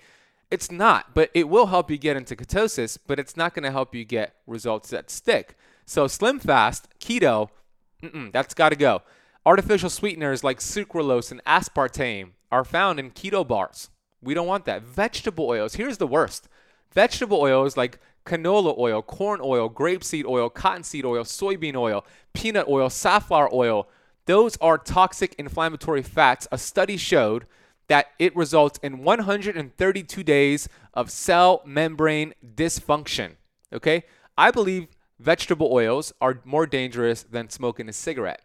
It's 0.56 0.72
not, 0.72 1.13
but 1.13 1.32
it 1.34 1.50
will 1.50 1.65
help 1.65 1.91
you 1.91 1.98
get 1.98 2.15
into 2.15 2.34
ketosis, 2.34 2.98
but 3.06 3.20
it's 3.20 3.36
not 3.36 3.54
going 3.54 3.63
to 3.63 3.72
help 3.72 3.94
you 3.94 4.06
get 4.06 4.36
results 4.48 4.89
that 4.91 5.10
stick. 5.10 5.58
So, 5.86 6.08
slim 6.08 6.39
fast, 6.39 6.88
keto, 6.98 7.50
that's 8.32 8.54
got 8.54 8.70
to 8.70 8.78
go. 8.78 9.02
Artificial 9.46 9.89
sweeteners 9.89 10.46
like 10.46 10.60
sucralose 10.60 11.30
and 11.30 11.44
aspartame 11.44 12.30
are 12.54 12.63
found 12.63 13.02
in 13.02 13.12
keto 13.12 13.46
bars. 13.46 13.89
We 14.22 14.34
don't 14.34 14.48
want 14.48 14.63
that. 14.63 14.84
Vegetable 14.84 15.46
oils, 15.46 15.76
here's 15.76 15.98
the 15.98 16.08
worst. 16.08 16.48
Vegetable 16.94 17.41
oils 17.41 17.76
like 17.76 18.00
canola 18.26 18.78
oil, 18.78 19.02
corn 19.02 19.41
oil, 19.44 19.70
grapeseed 19.70 20.24
oil, 20.24 20.50
cottonseed 20.50 21.04
oil, 21.04 21.26
soybean 21.26 21.76
oil, 21.76 22.06
peanut 22.32 22.70
oil, 22.70 22.89
safflower 22.89 23.54
oil, 23.54 23.89
those 24.26 24.56
are 24.62 24.78
toxic 24.78 25.36
inflammatory 25.38 26.02
fats. 26.02 26.48
A 26.50 26.58
study 26.58 26.96
showed 26.96 27.46
that 27.88 28.08
it 28.19 28.36
results 28.36 28.80
in 28.82 29.04
132 29.04 30.24
days 30.24 30.69
of 30.93 31.12
cell 31.12 31.62
membrane 31.65 32.34
dysfunction. 32.56 33.36
Okay? 33.74 34.04
I 34.38 34.52
believe 34.52 34.88
vegetable 35.19 35.69
oils 35.71 36.13
are 36.21 36.41
more 36.43 36.65
dangerous 36.65 37.24
than 37.24 37.50
smoking 37.50 37.88
a 37.88 37.93
cigarette. 37.93 38.41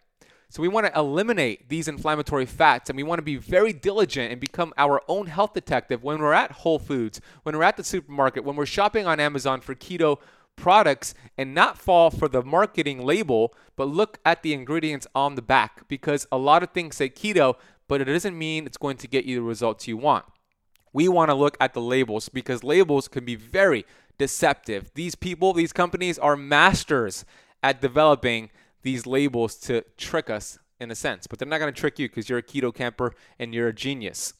So 0.51 0.63
we 0.63 0.69
want 0.69 0.87
to 0.87 0.99
eliminate 0.99 1.69
these 1.69 1.87
inflammatory 1.87 2.45
fats 2.45 2.91
and 2.91 2.97
we 2.97 3.05
want 3.05 3.21
to 3.21 3.25
be 3.25 3.37
very 3.37 3.73
diligent 3.73 4.33
and 4.33 4.41
become 4.41 4.75
our 4.77 5.01
own 5.07 5.27
health 5.27 5.55
detective 5.55 6.03
when 6.03 6.19
we're 6.19 6.33
at 6.33 6.51
Whole 6.51 6.81
Foods, 6.81 7.21
when 7.45 7.57
we're 7.57 7.63
at 7.63 7.77
the 7.77 7.85
supermarket, 7.85 8.43
when 8.43 8.57
we're 8.57 8.67
shopping 8.67 9.07
on 9.07 9.21
Amazon 9.21 9.61
for 9.61 9.77
keto 9.77 10.19
products 10.57 11.15
and 11.39 11.55
not 11.55 11.79
fall 11.79 12.11
for 12.11 12.29
the 12.29 12.43
marketing 12.43 13.05
label, 13.05 13.55
but 13.77 13.87
look 13.87 14.19
at 14.25 14.43
the 14.43 14.53
ingredients 14.53 15.07
on 15.15 15.37
the 15.37 15.43
back 15.43 15.87
because 15.87 16.27
a 16.33 16.37
lot 16.37 16.65
of 16.65 16.71
things 16.71 16.97
say 16.97 17.09
keto, 17.09 17.55
but 17.91 18.01
it 18.01 18.05
doesn't 18.05 18.39
mean 18.39 18.67
it's 18.67 18.79
going 18.79 18.97
to 18.99 19.09
get 19.09 19.25
you 19.25 19.35
the 19.35 19.43
results 19.43 19.89
you 19.89 19.97
want. 19.97 20.25
We 20.93 21.09
want 21.09 21.29
to 21.29 21.35
look 21.35 21.57
at 21.59 21.75
the 21.75 21.81
labels 21.81 22.29
because 22.29 22.63
labels 22.63 23.09
can 23.09 23.25
be 23.25 23.35
very 23.35 23.85
deceptive. 24.17 24.93
These 24.95 25.17
people, 25.17 25.53
these 25.53 25.73
companies 25.73 26.17
are 26.17 26.37
masters 26.37 27.25
at 27.65 27.81
developing 27.81 28.51
these 28.83 29.07
labels 29.07 29.57
to 29.57 29.83
trick 29.97 30.31
us 30.31 30.61
in 30.79 30.93
a 30.93 30.95
sense, 30.95 31.27
but 31.27 31.41
they're 31.41 31.49
not 31.49 31.59
going 31.59 31.75
to 31.75 31.81
trick 31.81 31.99
you 31.99 32.09
because 32.09 32.29
you're 32.29 32.39
a 32.39 32.45
keto 32.45 32.73
camper 32.73 33.13
and 33.41 33.53
you're 33.53 33.67
a 33.67 33.75
genius. 33.75 34.35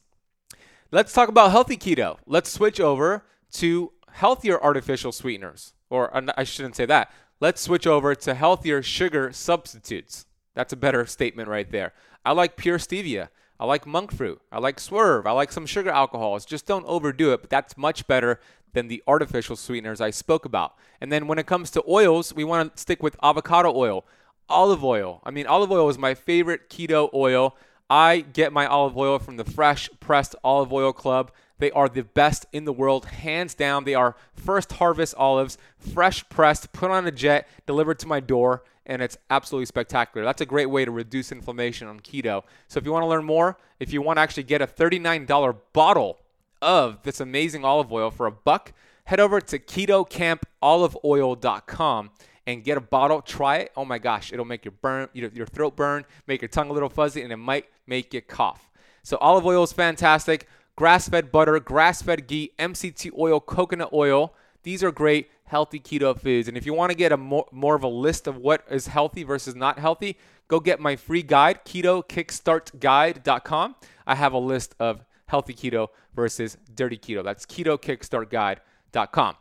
Let's 0.89 1.11
talk 1.11 1.27
about 1.27 1.51
healthy 1.51 1.75
keto. 1.75 2.19
Let's 2.25 2.49
switch 2.49 2.79
over 2.79 3.25
to 3.53 3.91
healthier 4.13 4.63
artificial 4.63 5.11
sweeteners, 5.11 5.73
or 5.89 6.09
I 6.37 6.45
shouldn't 6.45 6.77
say 6.77 6.85
that. 6.85 7.11
Let's 7.41 7.59
switch 7.59 7.85
over 7.85 8.15
to 8.15 8.33
healthier 8.33 8.81
sugar 8.81 9.33
substitutes. 9.33 10.25
That's 10.53 10.71
a 10.71 10.77
better 10.77 11.05
statement 11.05 11.49
right 11.49 11.69
there. 11.69 11.91
I 12.23 12.31
like 12.31 12.55
pure 12.55 12.77
stevia. 12.77 13.27
I 13.61 13.65
like 13.65 13.85
monk 13.85 14.11
fruit. 14.11 14.41
I 14.51 14.57
like 14.57 14.79
swerve. 14.79 15.27
I 15.27 15.31
like 15.33 15.51
some 15.51 15.67
sugar 15.67 15.91
alcohols. 15.91 16.45
Just 16.45 16.65
don't 16.65 16.83
overdo 16.87 17.31
it, 17.31 17.41
but 17.41 17.51
that's 17.51 17.77
much 17.77 18.07
better 18.07 18.39
than 18.73 18.87
the 18.87 19.03
artificial 19.05 19.55
sweeteners 19.55 20.01
I 20.01 20.09
spoke 20.09 20.45
about. 20.45 20.73
And 20.99 21.11
then 21.11 21.27
when 21.27 21.37
it 21.37 21.45
comes 21.45 21.69
to 21.71 21.83
oils, 21.87 22.33
we 22.33 22.43
want 22.43 22.75
to 22.75 22.81
stick 22.81 23.03
with 23.03 23.15
avocado 23.21 23.71
oil, 23.75 24.03
olive 24.49 24.83
oil. 24.83 25.21
I 25.23 25.29
mean, 25.29 25.45
olive 25.45 25.71
oil 25.71 25.89
is 25.89 25.99
my 25.99 26.15
favorite 26.15 26.71
keto 26.71 27.13
oil. 27.13 27.55
I 27.87 28.21
get 28.21 28.51
my 28.51 28.65
olive 28.65 28.97
oil 28.97 29.19
from 29.19 29.37
the 29.37 29.45
Fresh 29.45 29.91
Pressed 29.99 30.35
Olive 30.43 30.73
Oil 30.73 30.91
Club. 30.91 31.31
They 31.59 31.69
are 31.69 31.87
the 31.87 32.03
best 32.03 32.47
in 32.51 32.65
the 32.65 32.73
world, 32.73 33.05
hands 33.05 33.53
down. 33.53 33.83
They 33.83 33.93
are 33.93 34.15
first 34.33 34.71
harvest 34.71 35.13
olives, 35.17 35.59
fresh 35.77 36.27
pressed, 36.29 36.73
put 36.73 36.89
on 36.89 37.05
a 37.05 37.11
jet, 37.11 37.47
delivered 37.67 37.99
to 37.99 38.07
my 38.07 38.21
door 38.21 38.63
and 38.91 39.01
it's 39.01 39.17
absolutely 39.29 39.67
spectacular. 39.67 40.25
That's 40.25 40.41
a 40.41 40.45
great 40.45 40.65
way 40.65 40.83
to 40.83 40.91
reduce 40.91 41.31
inflammation 41.31 41.87
on 41.87 42.01
keto. 42.01 42.43
So 42.67 42.77
if 42.77 42.85
you 42.85 42.91
want 42.91 43.03
to 43.03 43.07
learn 43.07 43.23
more, 43.23 43.57
if 43.79 43.93
you 43.93 44.01
want 44.01 44.17
to 44.17 44.21
actually 44.21 44.43
get 44.43 44.61
a 44.61 44.67
$39 44.67 45.55
bottle 45.71 46.19
of 46.61 47.01
this 47.03 47.21
amazing 47.21 47.63
olive 47.63 47.93
oil 47.93 48.11
for 48.11 48.25
a 48.25 48.31
buck, 48.31 48.73
head 49.05 49.21
over 49.21 49.39
to 49.39 49.57
ketokampoliveoil.com 49.57 52.09
and 52.45 52.63
get 52.65 52.77
a 52.77 52.81
bottle. 52.81 53.21
Try 53.21 53.59
it. 53.59 53.71
Oh 53.77 53.85
my 53.85 53.97
gosh, 53.97 54.33
it'll 54.33 54.43
make 54.43 54.65
your 54.65 54.73
burn, 54.73 55.07
your 55.13 55.45
throat 55.45 55.77
burn, 55.77 56.03
make 56.27 56.41
your 56.41 56.49
tongue 56.49 56.69
a 56.69 56.73
little 56.73 56.89
fuzzy, 56.89 57.21
and 57.21 57.31
it 57.31 57.37
might 57.37 57.67
make 57.87 58.13
you 58.13 58.21
cough. 58.21 58.69
So 59.03 59.15
olive 59.21 59.45
oil 59.45 59.63
is 59.63 59.71
fantastic. 59.71 60.49
Grass-fed 60.75 61.31
butter, 61.31 61.57
grass-fed 61.61 62.27
ghee, 62.27 62.51
MCT 62.59 63.11
oil, 63.17 63.39
coconut 63.39 63.93
oil. 63.93 64.33
These 64.63 64.83
are 64.83 64.91
great 64.91 65.29
healthy 65.45 65.79
keto 65.79 66.17
foods. 66.19 66.47
And 66.47 66.57
if 66.57 66.65
you 66.65 66.73
want 66.73 66.91
to 66.91 66.97
get 66.97 67.11
a 67.11 67.17
more, 67.17 67.45
more 67.51 67.75
of 67.75 67.83
a 67.83 67.87
list 67.87 68.27
of 68.27 68.37
what 68.37 68.63
is 68.69 68.87
healthy 68.87 69.23
versus 69.23 69.55
not 69.55 69.79
healthy, 69.79 70.17
go 70.47 70.59
get 70.59 70.79
my 70.79 70.95
free 70.95 71.23
guide, 71.23 71.65
keto 71.65 72.03
ketokickstartguide.com. 72.05 73.75
I 74.07 74.15
have 74.15 74.33
a 74.33 74.37
list 74.37 74.75
of 74.79 75.03
healthy 75.27 75.53
keto 75.53 75.87
versus 76.13 76.57
dirty 76.73 76.97
keto. 76.97 77.23
That's 77.23 77.45
keto 77.45 77.77
ketokickstartguide.com. 77.77 79.35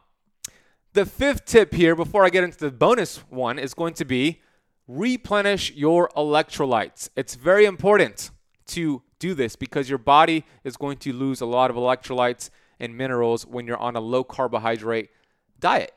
The 0.92 1.06
fifth 1.06 1.44
tip 1.44 1.72
here, 1.72 1.94
before 1.94 2.24
I 2.24 2.30
get 2.30 2.42
into 2.42 2.58
the 2.58 2.72
bonus 2.72 3.18
one, 3.28 3.58
is 3.60 3.74
going 3.74 3.94
to 3.94 4.04
be 4.04 4.40
replenish 4.88 5.72
your 5.72 6.08
electrolytes. 6.16 7.10
It's 7.14 7.36
very 7.36 7.64
important 7.64 8.30
to 8.66 9.02
do 9.20 9.34
this 9.34 9.54
because 9.54 9.88
your 9.88 9.98
body 9.98 10.44
is 10.64 10.76
going 10.76 10.96
to 10.98 11.12
lose 11.12 11.40
a 11.40 11.46
lot 11.46 11.70
of 11.70 11.76
electrolytes 11.76 12.50
and 12.80 12.96
minerals 12.96 13.46
when 13.46 13.66
you're 13.66 13.78
on 13.78 13.96
a 13.96 14.00
low 14.00 14.24
carbohydrate 14.24 15.10
diet. 15.58 15.92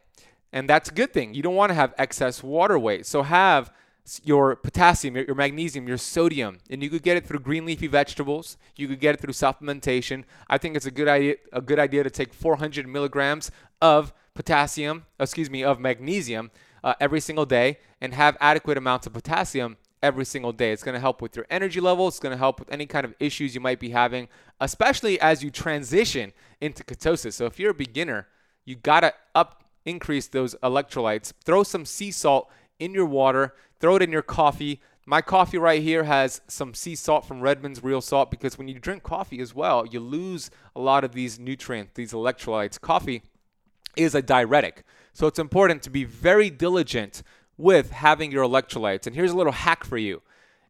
And 0.51 0.69
that's 0.69 0.89
a 0.89 0.93
good 0.93 1.13
thing. 1.13 1.33
You 1.33 1.41
don't 1.41 1.55
want 1.55 1.71
to 1.71 1.75
have 1.75 1.93
excess 1.97 2.43
water 2.43 2.77
weight. 2.77 3.05
So 3.05 3.23
have 3.23 3.71
your 4.23 4.55
potassium, 4.55 5.15
your 5.15 5.33
magnesium, 5.33 5.87
your 5.87 5.97
sodium, 5.97 6.59
and 6.69 6.83
you 6.83 6.89
could 6.89 7.03
get 7.03 7.15
it 7.15 7.25
through 7.25 7.39
green 7.39 7.65
leafy 7.65 7.87
vegetables. 7.87 8.57
You 8.75 8.87
could 8.87 8.99
get 8.99 9.15
it 9.15 9.21
through 9.21 9.33
supplementation. 9.33 10.25
I 10.49 10.57
think 10.57 10.75
it's 10.75 10.85
a 10.85 10.91
good 10.91 11.07
idea 11.07 11.35
a 11.53 11.61
good 11.61 11.79
idea 11.79 12.03
to 12.03 12.09
take 12.09 12.33
400 12.33 12.85
milligrams 12.85 13.49
of 13.81 14.13
potassium, 14.33 15.05
excuse 15.19 15.49
me, 15.49 15.63
of 15.63 15.79
magnesium 15.79 16.51
uh, 16.83 16.95
every 16.99 17.21
single 17.21 17.45
day 17.45 17.79
and 18.01 18.13
have 18.13 18.35
adequate 18.41 18.77
amounts 18.77 19.07
of 19.07 19.13
potassium 19.13 19.77
every 20.03 20.25
single 20.25 20.51
day. 20.51 20.71
It's 20.71 20.83
going 20.83 20.93
to 20.93 20.99
help 20.99 21.21
with 21.21 21.35
your 21.35 21.47
energy 21.49 21.79
level. 21.79 22.07
It's 22.07 22.19
going 22.19 22.33
to 22.33 22.37
help 22.37 22.59
with 22.59 22.71
any 22.71 22.85
kind 22.85 23.05
of 23.05 23.15
issues 23.19 23.55
you 23.55 23.61
might 23.61 23.79
be 23.79 23.89
having, 23.89 24.27
especially 24.59 25.19
as 25.19 25.43
you 25.43 25.49
transition 25.49 26.33
into 26.61 26.83
ketosis. 26.83 27.33
So 27.33 27.45
if 27.45 27.57
you're 27.57 27.71
a 27.71 27.73
beginner, 27.73 28.27
you 28.65 28.75
got 28.75 28.99
to 28.99 29.13
up 29.33 29.63
increase 29.85 30.27
those 30.27 30.55
electrolytes. 30.63 31.33
Throw 31.43 31.63
some 31.63 31.85
sea 31.85 32.11
salt 32.11 32.49
in 32.79 32.93
your 32.93 33.05
water, 33.05 33.53
throw 33.79 33.95
it 33.95 34.01
in 34.01 34.11
your 34.11 34.21
coffee. 34.21 34.81
My 35.05 35.21
coffee 35.21 35.57
right 35.57 35.81
here 35.81 36.03
has 36.03 36.41
some 36.47 36.73
sea 36.73 36.95
salt 36.95 37.25
from 37.25 37.41
Redmond's 37.41 37.83
Real 37.83 38.01
Salt 38.01 38.31
because 38.31 38.57
when 38.57 38.67
you 38.67 38.79
drink 38.79 39.03
coffee 39.03 39.39
as 39.39 39.53
well, 39.53 39.85
you 39.85 39.99
lose 39.99 40.49
a 40.75 40.79
lot 40.79 41.03
of 41.03 41.13
these 41.13 41.39
nutrients, 41.39 41.91
these 41.95 42.13
electrolytes. 42.13 42.79
Coffee 42.79 43.23
is 43.95 44.15
a 44.15 44.21
diuretic. 44.21 44.83
So 45.13 45.27
it's 45.27 45.39
important 45.39 45.83
to 45.83 45.89
be 45.89 46.03
very 46.03 46.49
diligent 46.49 47.21
with 47.63 47.91
having 47.91 48.29
your 48.29 48.43
electrolytes. 48.43 49.07
And 49.07 49.15
here's 49.15 49.31
a 49.31 49.37
little 49.37 49.53
hack 49.53 49.85
for 49.85 49.97
you. 49.97 50.21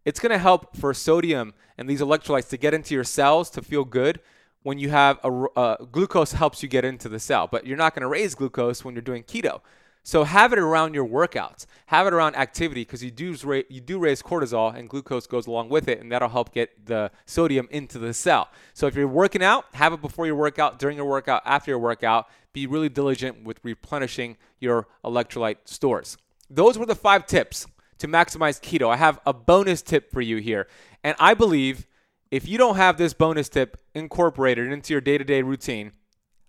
It's 0.05 0.19
going 0.19 0.31
to 0.31 0.37
help 0.37 0.77
for 0.77 0.93
sodium 0.93 1.55
and 1.75 1.89
these 1.89 2.01
electrolytes 2.01 2.49
to 2.49 2.57
get 2.57 2.75
into 2.75 2.93
your 2.93 3.03
cells 3.03 3.49
to 3.51 3.63
feel 3.63 3.83
good 3.83 4.19
when 4.61 4.77
you 4.77 4.91
have 4.91 5.19
a 5.23 5.45
uh, 5.57 5.77
glucose 5.85 6.33
helps 6.33 6.61
you 6.61 6.69
get 6.69 6.85
into 6.85 7.09
the 7.09 7.19
cell 7.19 7.47
but 7.47 7.65
you're 7.65 7.77
not 7.77 7.95
going 7.95 8.01
to 8.01 8.07
raise 8.07 8.35
glucose 8.35 8.85
when 8.85 8.93
you're 8.93 9.01
doing 9.01 9.23
keto. 9.23 9.61
So 10.03 10.23
have 10.23 10.53
it 10.53 10.59
around 10.59 10.93
your 10.93 11.07
workouts. 11.07 11.65
Have 11.87 12.05
it 12.05 12.13
around 12.13 12.35
activity 12.35 12.81
because 12.81 13.03
you 13.03 13.09
do 13.09 13.35
you 13.69 13.81
do 13.81 13.97
raise 13.97 14.21
cortisol 14.21 14.75
and 14.75 14.87
glucose 14.87 15.25
goes 15.25 15.47
along 15.47 15.69
with 15.69 15.87
it 15.87 15.99
and 15.99 16.11
that'll 16.11 16.29
help 16.29 16.53
get 16.53 16.85
the 16.85 17.09
sodium 17.25 17.67
into 17.71 17.97
the 17.97 18.13
cell. 18.13 18.49
So 18.75 18.85
if 18.85 18.95
you're 18.95 19.07
working 19.07 19.41
out 19.41 19.65
have 19.73 19.93
it 19.93 20.01
before 20.01 20.27
your 20.27 20.35
workout 20.35 20.77
during 20.77 20.97
your 20.97 21.07
workout 21.07 21.41
after 21.43 21.71
your 21.71 21.79
workout. 21.79 22.27
Be 22.51 22.67
really 22.67 22.89
diligent 22.89 23.43
with 23.43 23.59
replenishing 23.63 24.37
your 24.59 24.87
electrolyte 25.03 25.57
stores 25.65 26.17
those 26.49 26.77
were 26.77 26.85
the 26.85 26.95
five 26.95 27.25
tips 27.25 27.67
to 27.99 28.07
maximize 28.07 28.61
keto. 28.61 28.89
I 28.89 28.97
have 28.97 29.19
a 29.25 29.33
bonus 29.33 29.81
tip 29.81 30.11
for 30.11 30.21
you 30.21 30.37
here. 30.37 30.67
And 31.03 31.15
I 31.19 31.33
believe 31.33 31.87
if 32.31 32.47
you 32.47 32.57
don't 32.57 32.75
have 32.75 32.97
this 32.97 33.13
bonus 33.13 33.49
tip 33.49 33.77
incorporated 33.93 34.71
into 34.71 34.93
your 34.93 35.01
day 35.01 35.17
to 35.17 35.23
day 35.23 35.41
routine, 35.41 35.91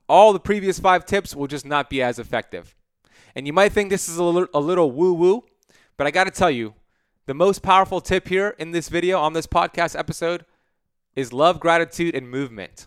all 0.09 0.33
the 0.33 0.41
previous 0.41 0.79
five 0.79 1.07
tips 1.07 1.35
will 1.35 1.47
just 1.47 1.65
not 1.65 1.91
be 1.91 2.03
as 2.03 2.19
effective. 2.19 2.75
And 3.35 3.47
you 3.47 3.53
might 3.53 3.73
think 3.73 3.91
this 3.91 4.09
is 4.09 4.17
a 4.17 4.25
little, 4.25 4.91
woo 4.91 5.15
woo, 5.15 5.45
but 5.97 6.07
I 6.07 6.11
got 6.11 6.25
to 6.25 6.31
tell 6.31 6.51
you, 6.51 6.75
the 7.27 7.35
most 7.35 7.63
powerful 7.63 8.01
tip 8.01 8.29
here 8.29 8.55
in 8.59 8.73
this 8.73 8.89
video 8.89 9.19
on 9.19 9.33
this 9.33 9.47
podcast 9.47 9.99
episode 9.99 10.45
is 11.17 11.33
love, 11.33 11.59
gratitude, 11.59 12.15
and 12.15 12.29
movement. 12.29 12.87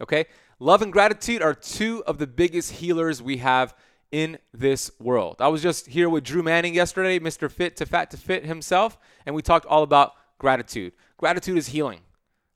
Okay? 0.00 0.26
Love 0.58 0.82
and 0.82 0.92
gratitude 0.92 1.42
are 1.42 1.54
two 1.54 2.02
of 2.06 2.18
the 2.18 2.26
biggest 2.26 2.72
healers 2.72 3.22
we 3.22 3.38
have 3.38 3.74
in 4.12 4.38
this 4.52 4.90
world. 4.98 5.36
I 5.40 5.48
was 5.48 5.62
just 5.62 5.86
here 5.88 6.08
with 6.08 6.24
Drew 6.24 6.42
Manning 6.42 6.74
yesterday, 6.74 7.18
Mr. 7.18 7.50
Fit 7.50 7.76
to 7.76 7.86
Fat 7.86 8.10
to 8.12 8.16
Fit 8.16 8.46
himself, 8.46 8.98
and 9.24 9.34
we 9.34 9.42
talked 9.42 9.66
all 9.66 9.82
about 9.82 10.12
gratitude. 10.38 10.92
Gratitude 11.16 11.58
is 11.58 11.68
healing. 11.68 12.00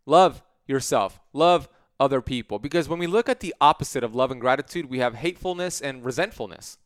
Love 0.07 0.43
yourself. 0.67 1.21
Love 1.33 1.69
other 1.99 2.21
people. 2.21 2.59
Because 2.59 2.89
when 2.89 2.99
we 2.99 3.07
look 3.07 3.29
at 3.29 3.41
the 3.41 3.55
opposite 3.61 4.03
of 4.03 4.15
love 4.15 4.31
and 4.31 4.41
gratitude, 4.41 4.87
we 4.87 4.99
have 4.99 5.17
hatefulness 5.17 5.81
and 5.81 6.05
resentfulness. 6.05 6.79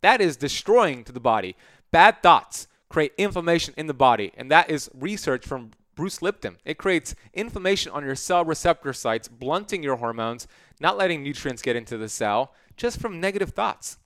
That 0.00 0.20
is 0.20 0.36
destroying 0.36 1.04
to 1.04 1.12
the 1.12 1.20
body. 1.20 1.56
Bad 1.90 2.22
thoughts 2.22 2.66
create 2.88 3.12
inflammation 3.16 3.74
in 3.76 3.86
the 3.86 3.94
body, 3.94 4.32
and 4.36 4.50
that 4.50 4.70
is 4.70 4.90
research 4.94 5.46
from 5.46 5.70
Bruce 5.94 6.22
Lipton. 6.22 6.56
It 6.64 6.78
creates 6.78 7.14
inflammation 7.34 7.92
on 7.92 8.04
your 8.04 8.16
cell 8.16 8.44
receptor 8.44 8.92
sites, 8.92 9.28
blunting 9.28 9.82
your 9.82 9.96
hormones, 9.96 10.48
not 10.80 10.96
letting 10.96 11.22
nutrients 11.22 11.62
get 11.62 11.76
into 11.76 11.98
the 11.98 12.08
cell, 12.08 12.52
just 12.76 12.98
from 12.98 13.20
negative 13.20 13.50
thoughts. 13.50 13.98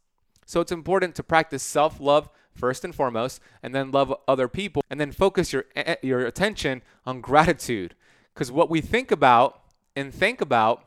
So 0.46 0.60
it's 0.60 0.72
important 0.72 1.14
to 1.16 1.22
practice 1.22 1.62
self 1.62 2.00
love 2.00 2.30
first 2.54 2.84
and 2.84 2.94
foremost, 2.94 3.40
and 3.62 3.74
then 3.74 3.90
love 3.90 4.14
other 4.26 4.48
people, 4.48 4.82
and 4.88 4.98
then 4.98 5.12
focus 5.12 5.52
your, 5.52 5.66
eh, 5.74 5.82
eh, 5.86 5.96
your 6.02 6.20
attention 6.20 6.80
on 7.04 7.20
gratitude. 7.20 7.94
Because 8.32 8.50
what 8.50 8.70
we 8.70 8.80
think 8.80 9.10
about 9.10 9.60
and 9.94 10.14
think 10.14 10.40
about, 10.40 10.84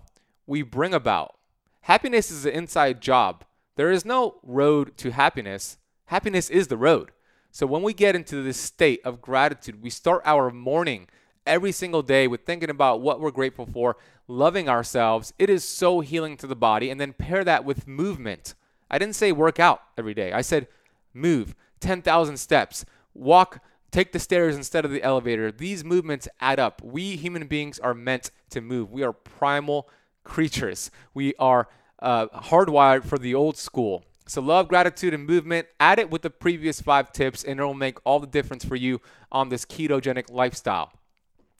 we 0.47 0.63
bring 0.63 0.93
about. 0.93 1.37
Happiness 1.81 2.31
is 2.31 2.45
an 2.45 2.53
inside 2.53 3.01
job. 3.01 3.45
There 3.75 3.91
is 3.91 4.03
no 4.03 4.39
road 4.43 4.97
to 4.97 5.11
happiness. 5.11 5.77
Happiness 6.05 6.49
is 6.49 6.67
the 6.67 6.77
road. 6.77 7.11
So 7.51 7.65
when 7.65 7.81
we 7.81 7.93
get 7.93 8.15
into 8.15 8.43
this 8.43 8.59
state 8.59 9.01
of 9.03 9.21
gratitude, 9.21 9.81
we 9.81 9.89
start 9.89 10.21
our 10.25 10.51
morning 10.51 11.07
every 11.45 11.71
single 11.71 12.03
day 12.03 12.27
with 12.27 12.45
thinking 12.45 12.69
about 12.69 13.01
what 13.01 13.19
we're 13.19 13.31
grateful 13.31 13.65
for, 13.65 13.97
loving 14.27 14.69
ourselves. 14.69 15.33
It 15.39 15.49
is 15.49 15.63
so 15.63 15.99
healing 15.99 16.37
to 16.37 16.47
the 16.47 16.55
body. 16.55 16.89
And 16.89 16.99
then 16.99 17.13
pair 17.13 17.43
that 17.43 17.65
with 17.65 17.87
movement. 17.87 18.53
I 18.89 18.97
didn't 18.97 19.15
say 19.15 19.31
work 19.31 19.59
out 19.59 19.81
every 19.97 20.13
day. 20.13 20.31
I 20.31 20.41
said 20.41 20.67
move 21.13 21.55
10,000 21.79 22.37
steps, 22.37 22.85
walk, 23.13 23.63
take 23.91 24.11
the 24.11 24.19
stairs 24.19 24.55
instead 24.55 24.85
of 24.85 24.91
the 24.91 25.03
elevator. 25.03 25.51
These 25.51 25.83
movements 25.83 26.27
add 26.39 26.59
up. 26.59 26.81
We 26.83 27.15
human 27.15 27.47
beings 27.47 27.79
are 27.79 27.93
meant 27.93 28.31
to 28.51 28.61
move. 28.61 28.91
We 28.91 29.03
are 29.03 29.13
primal 29.13 29.89
creatures. 30.23 30.91
We 31.13 31.33
are 31.39 31.67
uh, 32.01 32.27
hardwired 32.27 33.05
for 33.05 33.17
the 33.17 33.35
old 33.35 33.57
school. 33.57 34.03
So, 34.27 34.41
love, 34.41 34.67
gratitude, 34.67 35.15
and 35.15 35.25
movement. 35.25 35.67
Add 35.79 35.97
it 35.97 36.11
with 36.11 36.21
the 36.21 36.29
previous 36.29 36.79
five 36.81 37.11
tips, 37.11 37.43
and 37.43 37.59
it 37.59 37.63
will 37.63 37.73
make 37.73 37.97
all 38.05 38.19
the 38.19 38.27
difference 38.27 38.63
for 38.63 38.75
you 38.75 39.01
on 39.31 39.49
this 39.49 39.65
ketogenic 39.65 40.29
lifestyle. 40.29 40.93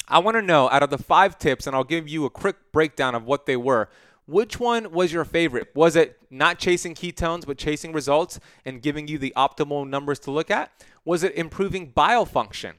I 0.08 0.20
want 0.20 0.36
to 0.36 0.42
know 0.42 0.70
out 0.70 0.84
of 0.84 0.92
the 0.92 1.00
five 1.00 1.40
tips, 1.40 1.66
and 1.66 1.76
I'll 1.76 1.84
give 1.84 2.08
you 2.08 2.26
a 2.26 2.30
quick 2.30 2.72
breakdown 2.72 3.16
of 3.16 3.26
what 3.26 3.48
they 3.48 3.58
were. 3.58 3.90
Which 4.30 4.60
one 4.60 4.92
was 4.92 5.12
your 5.12 5.26
favorite? 5.26 5.70
Was 5.74 5.96
it 5.96 6.20
not 6.30 6.60
chasing 6.60 6.94
ketones, 6.94 7.48
but 7.48 7.58
chasing 7.58 7.94
results 7.94 8.40
and 8.64 8.80
giving 8.80 9.08
you 9.08 9.18
the 9.18 9.34
optimal 9.36 9.90
numbers 9.90 10.20
to 10.20 10.32
look 10.32 10.52
at? 10.52 10.72
Was 11.04 11.24
it 11.24 11.34
improving 11.34 11.88
bile 11.88 12.28
function? 12.28 12.76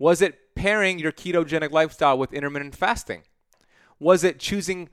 Was 0.00 0.20
it 0.20 0.56
pairing 0.56 0.98
your 0.98 1.12
ketogenic 1.12 1.70
lifestyle 1.70 2.18
with 2.18 2.32
intermittent 2.32 2.74
fasting? 2.74 3.22
Was 4.00 4.24
it 4.24 4.40
choosing 4.40 4.88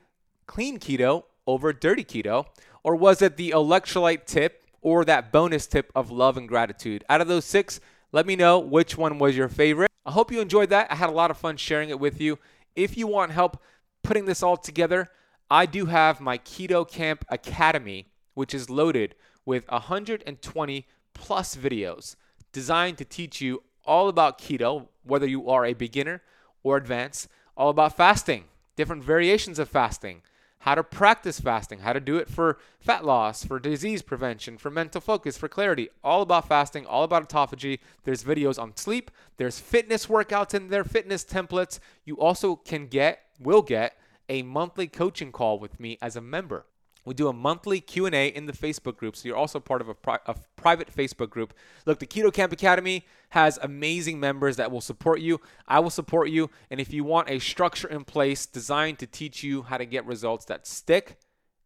clean 0.45 0.77
keto 0.77 1.23
over 1.47 1.73
dirty 1.73 2.03
keto? 2.03 2.45
Or 2.83 2.95
was 2.95 3.23
it 3.23 3.35
the 3.35 3.49
electrolyte 3.49 4.25
tip 4.25 4.65
or 4.83 5.03
that 5.05 5.31
bonus 5.31 5.65
tip 5.65 5.91
of 5.95 6.11
love 6.11 6.37
and 6.37 6.47
gratitude? 6.47 7.05
Out 7.09 7.21
of 7.21 7.27
those 7.27 7.45
six, 7.45 7.79
let 8.11 8.27
me 8.27 8.35
know 8.35 8.59
which 8.59 8.99
one 8.99 9.17
was 9.17 9.35
your 9.35 9.49
favorite. 9.49 9.89
I 10.05 10.11
hope 10.11 10.31
you 10.31 10.41
enjoyed 10.41 10.69
that. 10.69 10.91
I 10.91 10.95
had 10.95 11.09
a 11.09 11.13
lot 11.13 11.31
of 11.31 11.37
fun 11.37 11.57
sharing 11.57 11.89
it 11.89 11.99
with 11.99 12.21
you. 12.21 12.37
If 12.75 12.97
you 12.97 13.07
want 13.07 13.31
help 13.31 13.59
putting 14.03 14.25
this 14.25 14.43
all 14.43 14.57
together, 14.57 15.09
I 15.49 15.65
do 15.65 15.85
have 15.85 16.19
my 16.19 16.37
Keto 16.37 16.89
Kamp 16.89 17.23
Academy, 17.29 18.07
which 18.33 18.53
is 18.53 18.69
loaded 18.69 19.15
with 19.45 19.69
120 19.69 20.87
plus 21.13 21.55
videos 21.55 22.15
designed 22.51 22.97
to 22.97 23.05
teach 23.05 23.39
you 23.39 23.63
all 23.85 24.09
about 24.09 24.39
keto, 24.39 24.87
whether 25.03 25.25
you 25.25 25.49
are 25.49 25.65
a 25.65 25.73
beginner 25.73 26.21
or 26.63 26.75
advanced, 26.75 27.29
all 27.55 27.69
about 27.69 27.95
fasting, 27.95 28.43
different 28.75 29.03
variations 29.03 29.57
of 29.57 29.69
fasting, 29.69 30.21
how 30.59 30.75
to 30.75 30.83
practice 30.83 31.39
fasting, 31.39 31.79
how 31.79 31.93
to 31.93 31.99
do 32.01 32.17
it 32.17 32.29
for 32.29 32.57
fat 32.79 33.05
loss, 33.05 33.45
for 33.45 33.57
disease 33.57 34.01
prevention, 34.01 34.57
for 34.57 34.69
mental 34.69 34.99
focus, 34.99 35.37
for 35.37 35.47
clarity, 35.47 35.87
all 36.03 36.21
about 36.21 36.47
fasting, 36.47 36.85
all 36.85 37.03
about 37.03 37.29
autophagy. 37.29 37.79
There's 38.03 38.23
videos 38.23 38.61
on 38.61 38.75
sleep, 38.75 39.11
there's 39.37 39.59
fitness 39.59 40.07
workouts 40.07 40.53
in 40.53 40.67
there, 40.67 40.83
fitness 40.83 41.23
templates. 41.23 41.79
You 42.03 42.17
also 42.19 42.57
can 42.57 42.87
get, 42.87 43.21
will 43.39 43.61
get, 43.61 43.95
a 44.29 44.43
monthly 44.43 44.87
coaching 44.87 45.31
call 45.31 45.59
with 45.59 45.79
me 45.79 45.97
as 46.01 46.15
a 46.15 46.21
member. 46.21 46.65
We 47.07 47.13
do 47.13 47.29
a 47.29 47.33
monthly 47.33 47.79
Q&A 47.79 48.27
in 48.27 48.47
the 48.47 48.53
Facebook 48.53 48.97
group, 48.97 49.15
so 49.15 49.29
you're 49.29 49.37
also 49.37 49.61
part 49.61 49.79
of 49.79 49.87
a, 49.87 49.93
pri- 49.93 50.19
a, 50.25 50.35
private 50.57 50.93
Facebook 50.93 51.29
group. 51.29 51.53
Look, 51.85 51.99
the 51.99 52.05
Keto 52.05 52.33
Kamp 52.33 52.51
Academy 52.51 53.05
has 53.29 53.57
amazing 53.61 54.19
members 54.19 54.57
that 54.57 54.73
will 54.73 54.81
support 54.81 55.21
you. 55.21 55.39
I 55.69 55.79
will 55.79 55.89
support 55.89 56.29
you, 56.29 56.49
and 56.69 56.81
if 56.81 56.91
you 56.91 57.05
want 57.05 57.29
a 57.29 57.39
structure 57.39 57.87
in 57.87 58.03
place 58.03 58.45
designed 58.45 58.99
to 58.99 59.07
teach 59.07 59.41
you 59.41 59.61
how 59.61 59.77
to 59.77 59.85
get 59.85 60.05
results 60.05 60.43
that 60.45 60.67
stick 60.67 61.17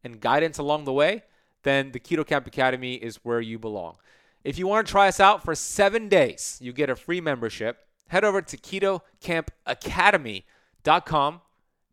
and 0.03 0.21
guidance 0.21 0.59
along 0.59 0.85
the 0.85 0.93
way, 0.93 1.23
then 1.63 1.91
the 1.91 1.99
Keto 1.99 2.23
Kamp 2.23 2.45
Academy 2.45 2.93
is 2.93 3.15
where 3.23 3.41
you 3.41 3.57
belong. 3.57 3.95
If 4.43 4.59
you 4.59 4.67
want 4.67 4.85
to 4.85 4.91
try 4.91 5.07
us 5.07 5.19
out 5.19 5.43
for 5.43 5.55
7 5.55 6.07
days, 6.07 6.59
you 6.61 6.71
get 6.71 6.91
a 6.91 6.95
free 6.95 7.19
membership. 7.19 7.79
Head 8.09 8.23
over 8.23 8.43
to 8.43 8.57
ketokampacademy.com 8.57 11.41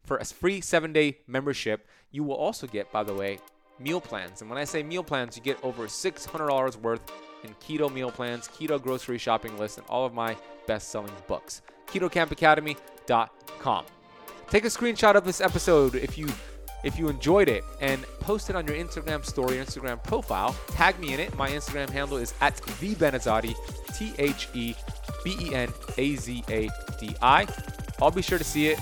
for 0.09 0.17
a 0.17 0.25
free 0.25 0.61
seven 0.61 0.93
day 0.93 1.19
membership, 1.29 1.87
you 2.11 2.25
will 2.25 2.35
also 2.35 2.67
get, 2.67 2.91
by 2.91 3.05
the 3.05 3.15
way, 3.15 3.39
meal 3.79 4.01
plans. 4.01 4.41
And 4.41 4.51
when 4.51 4.59
I 4.59 4.65
say 4.65 4.83
meal 4.83 5.05
plans, 5.05 5.37
you 5.37 5.43
get 5.43 5.63
over 5.63 5.87
$600 5.87 6.77
worth 6.77 7.01
in 7.45 7.55
keto 7.55 7.93
meal 7.93 8.11
plans, 8.11 8.49
keto 8.49 8.83
grocery 8.83 9.19
shopping 9.19 9.57
list, 9.59 9.79
and 9.79 9.87
all 9.89 10.05
of 10.05 10.15
my 10.15 10.37
best 10.67 10.89
selling 10.89 11.13
books. 11.29 11.63
KetoKampAcademy.com. 11.87 13.85
Take 14.51 14.65
a 14.65 14.69
screenshot 14.69 15.15
of 15.15 15.25
this 15.25 15.41
episode 15.41 15.95
if 15.95 16.19
you 16.19 16.29
if 16.85 16.97
you 16.97 17.09
enjoyed 17.09 17.49
it 17.49 17.65
and 17.81 18.05
post 18.21 18.51
it 18.51 18.57
on 18.57 18.65
your 18.67 18.77
Instagram 18.77 19.25
story, 19.25 19.57
Instagram 19.57 20.03
profile. 20.05 20.55
Tag 20.69 20.99
me 21.01 21.13
in 21.13 21.19
it. 21.19 21.37
My 21.37 21.51
Instagram 21.51 21.91
handle 21.91 22.19
is 22.19 22.35
at 22.41 22.57
the 22.57 22.95
Benazadi, 22.95 23.55
T 23.95 24.13
H 24.19 24.49
E 24.55 24.75
B 25.25 25.37
E 25.41 25.55
N 25.55 25.69
A 25.99 26.15
Z 26.15 26.45
A 26.49 26.71
D 27.01 27.15
I. 27.21 27.47
I'll 28.01 28.13
be 28.13 28.23
sure 28.23 28.39
to 28.39 28.45
see 28.45 28.69
it. 28.69 28.79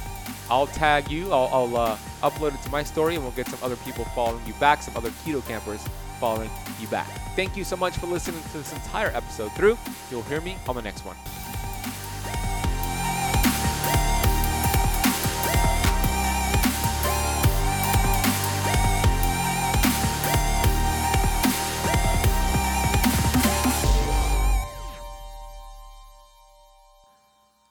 I'll 0.51 0.67
tag 0.67 1.11
you. 1.11 1.33
I'll, 1.33 1.49
I'll 1.53 1.77
uh, 1.77 1.99
upload 2.23 2.55
it 2.55 2.63
to 2.63 2.71
my 2.71 2.83
story, 2.83 3.15
and 3.15 3.25
we'll 3.25 3.33
get 3.33 3.49
some 3.49 3.59
other 3.63 3.77
people 3.77 4.05
following 4.07 4.45
you 4.47 4.55
back, 4.55 4.83
some 4.83 4.97
other 4.97 5.11
keto 5.11 5.47
campers 5.47 5.83
following 6.21 6.51
you 6.81 6.87
back. 6.89 7.09
Thank 7.35 7.57
you 7.57 7.65
so 7.65 7.77
much 7.77 7.97
for 7.97 8.07
listening 8.07 8.43
to 8.43 8.59
this 8.59 8.73
entire 8.73 9.09
episode 9.09 9.53
through. 9.53 9.77
You'll 10.11 10.23
hear 10.23 10.41
me 10.41 10.57
on 10.69 10.77
the 10.77 10.83
next 10.83 11.05
one. 11.05 11.17